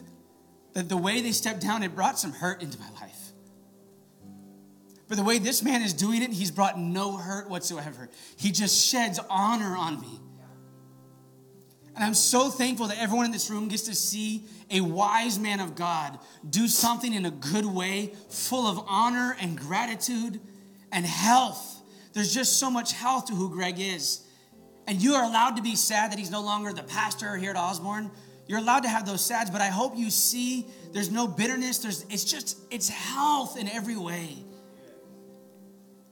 that 0.74 0.88
the 0.88 0.98
way 0.98 1.20
they 1.22 1.34
stepped 1.34 1.62
down, 1.62 1.84
it 1.84 1.96
brought 1.96 2.18
some 2.18 2.32
hurt 2.32 2.62
into 2.62 2.80
my 2.80 2.90
life. 3.02 3.32
But 5.08 5.18
the 5.18 5.24
way 5.24 5.38
this 5.38 5.62
man 5.62 5.82
is 5.82 5.94
doing 5.94 6.24
it, 6.24 6.32
he's 6.32 6.52
brought 6.52 6.80
no 6.80 7.18
hurt 7.18 7.50
whatsoever. 7.50 8.10
He 8.38 8.52
just 8.52 8.86
sheds 8.86 9.20
honor 9.30 9.76
on 9.76 10.00
me. 10.00 10.20
And 11.96 12.04
I'm 12.04 12.14
so 12.14 12.50
thankful 12.50 12.88
that 12.88 13.00
everyone 13.00 13.26
in 13.26 13.32
this 13.32 13.50
room 13.50 13.70
gets 13.70 13.84
to 13.84 13.96
see 13.96 14.44
a 14.70 14.82
wise 14.82 15.40
man 15.40 15.62
of 15.62 15.76
God 15.76 16.20
do 16.48 16.68
something 16.68 17.14
in 17.14 17.26
a 17.26 17.32
good 17.32 17.66
way, 17.66 18.14
full 18.30 18.68
of 18.68 18.84
honor 18.88 19.38
and 19.40 19.58
gratitude 19.58 20.42
and 20.92 21.06
health. 21.06 21.82
There's 22.14 22.34
just 22.34 22.60
so 22.60 22.70
much 22.70 22.92
health 22.92 23.28
to 23.28 23.34
who 23.34 23.50
Greg 23.50 23.80
is. 23.80 24.26
And 24.88 25.02
you 25.02 25.14
are 25.14 25.24
allowed 25.24 25.56
to 25.56 25.62
be 25.62 25.76
sad 25.76 26.12
that 26.12 26.20
he's 26.20 26.32
no 26.32 26.42
longer 26.42 26.74
the 26.74 26.84
pastor 26.84 27.38
here 27.38 27.52
at 27.52 27.58
Osborne. 27.58 28.12
You're 28.48 28.60
allowed 28.60 28.82
to 28.82 28.90
have 28.90 29.06
those 29.06 29.24
sads, 29.24 29.50
but 29.50 29.62
I 29.62 29.68
hope 29.68 29.98
you 29.98 30.10
see 30.10 30.68
there's 30.92 31.10
no 31.10 31.28
bitterness. 31.28 31.80
There's 31.80 32.06
it's 32.10 32.24
just 32.24 32.60
it's 32.70 32.90
health 32.90 33.58
in 33.58 33.68
every 33.70 33.98
way. 33.98 34.38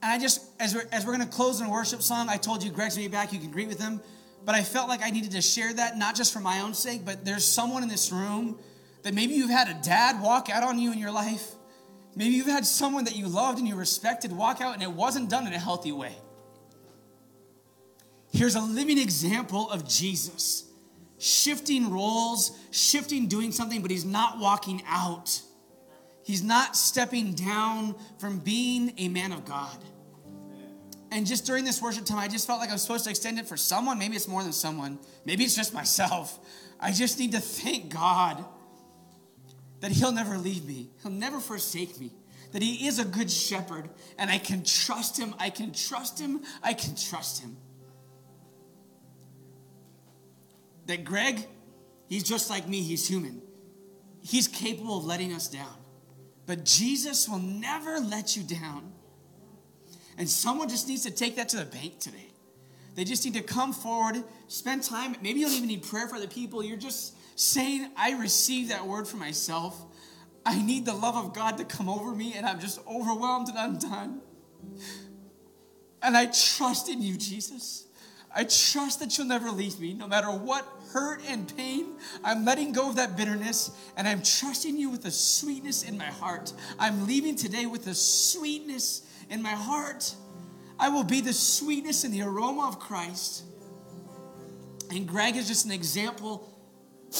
And 0.02 0.12
I 0.12 0.18
just 0.18 0.44
as 0.58 0.74
we're 0.74 0.86
as 0.90 1.06
we're 1.06 1.12
gonna 1.12 1.26
close 1.26 1.60
in 1.60 1.66
a 1.66 1.70
worship 1.70 2.02
song, 2.02 2.28
I 2.28 2.36
told 2.36 2.64
you 2.64 2.70
Greg's 2.70 2.96
gonna 2.96 3.08
be 3.08 3.12
back. 3.12 3.32
You 3.32 3.38
can 3.38 3.50
greet 3.50 3.68
with 3.68 3.80
him. 3.80 4.00
But 4.44 4.54
I 4.54 4.62
felt 4.62 4.88
like 4.88 5.02
I 5.02 5.10
needed 5.10 5.32
to 5.32 5.40
share 5.40 5.72
that, 5.72 5.96
not 5.96 6.14
just 6.14 6.32
for 6.32 6.40
my 6.40 6.60
own 6.60 6.74
sake, 6.74 7.04
but 7.04 7.24
there's 7.24 7.44
someone 7.44 7.82
in 7.82 7.88
this 7.88 8.12
room 8.12 8.58
that 9.02 9.14
maybe 9.14 9.34
you've 9.34 9.50
had 9.50 9.68
a 9.68 9.74
dad 9.82 10.20
walk 10.20 10.50
out 10.50 10.62
on 10.62 10.78
you 10.78 10.92
in 10.92 10.98
your 10.98 11.10
life. 11.10 11.52
Maybe 12.16 12.34
you've 12.34 12.46
had 12.46 12.66
someone 12.66 13.04
that 13.04 13.16
you 13.16 13.26
loved 13.26 13.58
and 13.58 13.66
you 13.66 13.74
respected 13.74 14.32
walk 14.32 14.60
out 14.60 14.74
and 14.74 14.82
it 14.82 14.90
wasn't 14.90 15.30
done 15.30 15.46
in 15.46 15.52
a 15.52 15.58
healthy 15.58 15.92
way. 15.92 16.14
Here's 18.32 18.54
a 18.54 18.60
living 18.60 18.98
example 18.98 19.70
of 19.70 19.88
Jesus 19.88 20.64
shifting 21.18 21.90
roles, 21.90 22.50
shifting 22.70 23.28
doing 23.28 23.50
something, 23.50 23.80
but 23.80 23.90
he's 23.90 24.04
not 24.04 24.38
walking 24.38 24.82
out. 24.86 25.40
He's 26.22 26.42
not 26.42 26.76
stepping 26.76 27.32
down 27.32 27.94
from 28.18 28.40
being 28.40 28.92
a 28.98 29.08
man 29.08 29.32
of 29.32 29.44
God. 29.44 29.78
And 31.14 31.28
just 31.28 31.46
during 31.46 31.64
this 31.64 31.80
worship 31.80 32.04
time, 32.04 32.18
I 32.18 32.26
just 32.26 32.44
felt 32.44 32.58
like 32.58 32.70
I 32.70 32.72
was 32.72 32.82
supposed 32.82 33.04
to 33.04 33.10
extend 33.10 33.38
it 33.38 33.46
for 33.46 33.56
someone. 33.56 34.00
Maybe 34.00 34.16
it's 34.16 34.26
more 34.26 34.42
than 34.42 34.52
someone. 34.52 34.98
Maybe 35.24 35.44
it's 35.44 35.54
just 35.54 35.72
myself. 35.72 36.40
I 36.80 36.90
just 36.90 37.20
need 37.20 37.30
to 37.32 37.40
thank 37.40 37.94
God 37.94 38.44
that 39.78 39.92
He'll 39.92 40.10
never 40.10 40.36
leave 40.36 40.66
me, 40.66 40.90
He'll 41.02 41.12
never 41.12 41.38
forsake 41.38 42.00
me, 42.00 42.10
that 42.50 42.62
He 42.62 42.88
is 42.88 42.98
a 42.98 43.04
good 43.04 43.30
shepherd, 43.30 43.90
and 44.18 44.28
I 44.28 44.38
can 44.38 44.64
trust 44.64 45.16
Him. 45.16 45.36
I 45.38 45.50
can 45.50 45.72
trust 45.72 46.18
Him. 46.18 46.42
I 46.64 46.74
can 46.74 46.96
trust 46.96 47.40
Him. 47.40 47.58
That 50.86 51.04
Greg, 51.04 51.46
he's 52.08 52.24
just 52.24 52.50
like 52.50 52.68
me, 52.68 52.82
he's 52.82 53.06
human. 53.06 53.40
He's 54.20 54.48
capable 54.48 54.98
of 54.98 55.04
letting 55.04 55.32
us 55.32 55.46
down. 55.46 55.76
But 56.44 56.64
Jesus 56.64 57.28
will 57.28 57.38
never 57.38 58.00
let 58.00 58.36
you 58.36 58.42
down. 58.42 58.94
And 60.18 60.28
someone 60.28 60.68
just 60.68 60.88
needs 60.88 61.02
to 61.02 61.10
take 61.10 61.36
that 61.36 61.48
to 61.50 61.56
the 61.56 61.64
bank 61.64 61.98
today. 61.98 62.28
They 62.94 63.04
just 63.04 63.24
need 63.24 63.34
to 63.34 63.42
come 63.42 63.72
forward, 63.72 64.22
spend 64.46 64.84
time. 64.84 65.16
Maybe 65.20 65.40
you 65.40 65.46
don't 65.46 65.56
even 65.56 65.68
need 65.68 65.82
prayer 65.82 66.06
for 66.06 66.20
the 66.20 66.28
people. 66.28 66.62
You're 66.62 66.76
just 66.76 67.14
saying, 67.38 67.90
I 67.96 68.12
receive 68.12 68.68
that 68.68 68.86
word 68.86 69.08
for 69.08 69.16
myself. 69.16 69.84
I 70.46 70.62
need 70.62 70.84
the 70.84 70.94
love 70.94 71.16
of 71.16 71.34
God 71.34 71.58
to 71.58 71.64
come 71.64 71.88
over 71.88 72.14
me, 72.14 72.34
and 72.36 72.46
I'm 72.46 72.60
just 72.60 72.78
overwhelmed 72.86 73.48
and 73.48 73.58
undone. 73.58 74.20
And 76.02 76.16
I 76.16 76.26
trust 76.26 76.88
in 76.88 77.02
you, 77.02 77.16
Jesus. 77.16 77.86
I 78.36 78.44
trust 78.44 79.00
that 79.00 79.16
you'll 79.16 79.26
never 79.26 79.50
leave 79.50 79.80
me, 79.80 79.94
no 79.94 80.06
matter 80.06 80.26
what 80.26 80.66
hurt 80.92 81.22
and 81.28 81.56
pain. 81.56 81.96
I'm 82.22 82.44
letting 82.44 82.72
go 82.72 82.88
of 82.88 82.96
that 82.96 83.16
bitterness, 83.16 83.70
and 83.96 84.06
I'm 84.06 84.22
trusting 84.22 84.76
you 84.76 84.90
with 84.90 85.04
a 85.06 85.10
sweetness 85.10 85.82
in 85.82 85.96
my 85.96 86.06
heart. 86.06 86.52
I'm 86.78 87.06
leaving 87.06 87.36
today 87.36 87.66
with 87.66 87.86
a 87.86 87.94
sweetness 87.94 89.02
in 89.30 89.42
my 89.42 89.50
heart. 89.50 90.14
I 90.78 90.88
will 90.88 91.04
be 91.04 91.20
the 91.20 91.32
sweetness 91.32 92.04
and 92.04 92.12
the 92.12 92.22
aroma 92.22 92.68
of 92.68 92.78
Christ. 92.78 93.44
And 94.90 95.06
Greg 95.06 95.36
is 95.36 95.48
just 95.48 95.64
an 95.64 95.72
example 95.72 96.48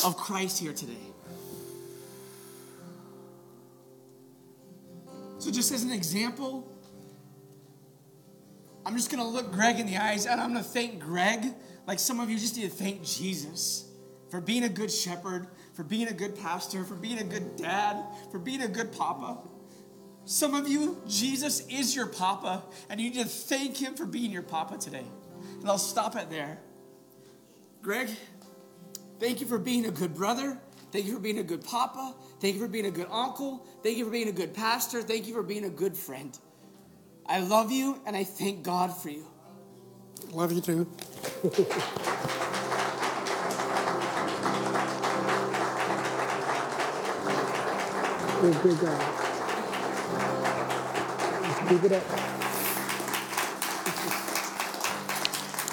of 0.04 0.16
Christ 0.16 0.58
here 0.58 0.72
today. 0.72 0.92
So, 5.38 5.50
just 5.50 5.72
as 5.72 5.82
an 5.82 5.92
example, 5.92 6.66
I'm 8.86 8.96
just 8.96 9.10
gonna 9.10 9.26
look 9.26 9.52
Greg 9.52 9.78
in 9.78 9.86
the 9.86 9.96
eyes 9.96 10.26
and 10.26 10.40
I'm 10.40 10.48
gonna 10.48 10.62
thank 10.62 11.00
Greg. 11.00 11.46
Like 11.86 11.98
some 11.98 12.20
of 12.20 12.30
you 12.30 12.38
just 12.38 12.56
need 12.56 12.64
to 12.64 12.76
thank 12.76 13.04
Jesus 13.04 13.90
for 14.30 14.40
being 14.40 14.64
a 14.64 14.68
good 14.68 14.90
shepherd, 14.90 15.46
for 15.74 15.84
being 15.84 16.08
a 16.08 16.12
good 16.12 16.36
pastor, 16.36 16.84
for 16.84 16.94
being 16.94 17.18
a 17.18 17.24
good 17.24 17.56
dad, 17.56 18.04
for 18.30 18.38
being 18.38 18.62
a 18.62 18.68
good 18.68 18.92
papa. 18.92 19.38
Some 20.26 20.54
of 20.54 20.66
you, 20.66 21.02
Jesus 21.06 21.66
is 21.68 21.94
your 21.94 22.06
papa, 22.06 22.62
and 22.88 23.00
you 23.00 23.10
need 23.10 23.18
to 23.18 23.26
thank 23.26 23.76
him 23.76 23.94
for 23.94 24.06
being 24.06 24.30
your 24.30 24.42
papa 24.42 24.78
today. 24.78 25.04
And 25.60 25.68
I'll 25.68 25.78
stop 25.78 26.16
it 26.16 26.30
there. 26.30 26.58
Greg, 27.82 28.08
thank 29.20 29.40
you 29.40 29.46
for 29.46 29.58
being 29.58 29.84
a 29.84 29.90
good 29.90 30.14
brother. 30.14 30.58
Thank 30.92 31.06
you 31.06 31.14
for 31.14 31.20
being 31.20 31.38
a 31.38 31.42
good 31.42 31.62
papa. 31.62 32.14
Thank 32.40 32.54
you 32.54 32.60
for 32.60 32.68
being 32.68 32.86
a 32.86 32.90
good 32.90 33.08
uncle. 33.10 33.66
Thank 33.82 33.98
you 33.98 34.04
for 34.06 34.10
being 34.10 34.28
a 34.28 34.32
good 34.32 34.54
pastor. 34.54 35.02
Thank 35.02 35.26
you 35.26 35.34
for 35.34 35.42
being 35.42 35.66
a 35.66 35.70
good 35.70 35.96
friend. 35.96 36.38
I 37.26 37.40
love 37.40 37.70
you, 37.70 38.00
and 38.06 38.16
I 38.16 38.24
thank 38.24 38.62
God 38.62 38.96
for 38.96 39.10
you. 39.10 39.26
Love 40.32 40.52
you 40.52 40.60
too. 40.60 40.86
Good, 48.40 48.62
good 48.62 48.80
God. 48.80 49.23
Let's 51.70 51.84
it 51.84 51.92
up. 51.92 52.04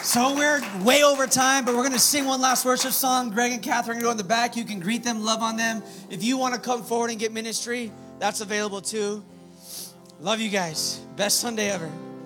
So 0.03 0.35
we're 0.35 0.61
way 0.83 1.03
over 1.03 1.25
time, 1.25 1.63
but 1.63 1.73
we're 1.73 1.83
going 1.83 1.93
to 1.93 1.99
sing 1.99 2.25
one 2.25 2.41
last 2.41 2.65
worship 2.65 2.91
song. 2.91 3.29
Greg 3.29 3.53
and 3.53 3.61
Catherine 3.61 3.97
are 3.97 4.01
going 4.01 4.01
to 4.01 4.05
go 4.07 4.11
in 4.11 4.17
the 4.17 4.23
back. 4.23 4.57
You 4.57 4.65
can 4.65 4.79
greet 4.79 5.03
them, 5.03 5.23
love 5.23 5.41
on 5.41 5.55
them. 5.55 5.83
If 6.09 6.23
you 6.23 6.37
want 6.37 6.53
to 6.53 6.59
come 6.59 6.83
forward 6.83 7.11
and 7.11 7.19
get 7.19 7.31
ministry, 7.31 7.91
that's 8.19 8.41
available 8.41 8.81
too. 8.81 9.23
Love 10.19 10.41
you 10.41 10.49
guys. 10.49 10.99
Best 11.15 11.39
Sunday 11.39 11.69
ever. 11.69 11.89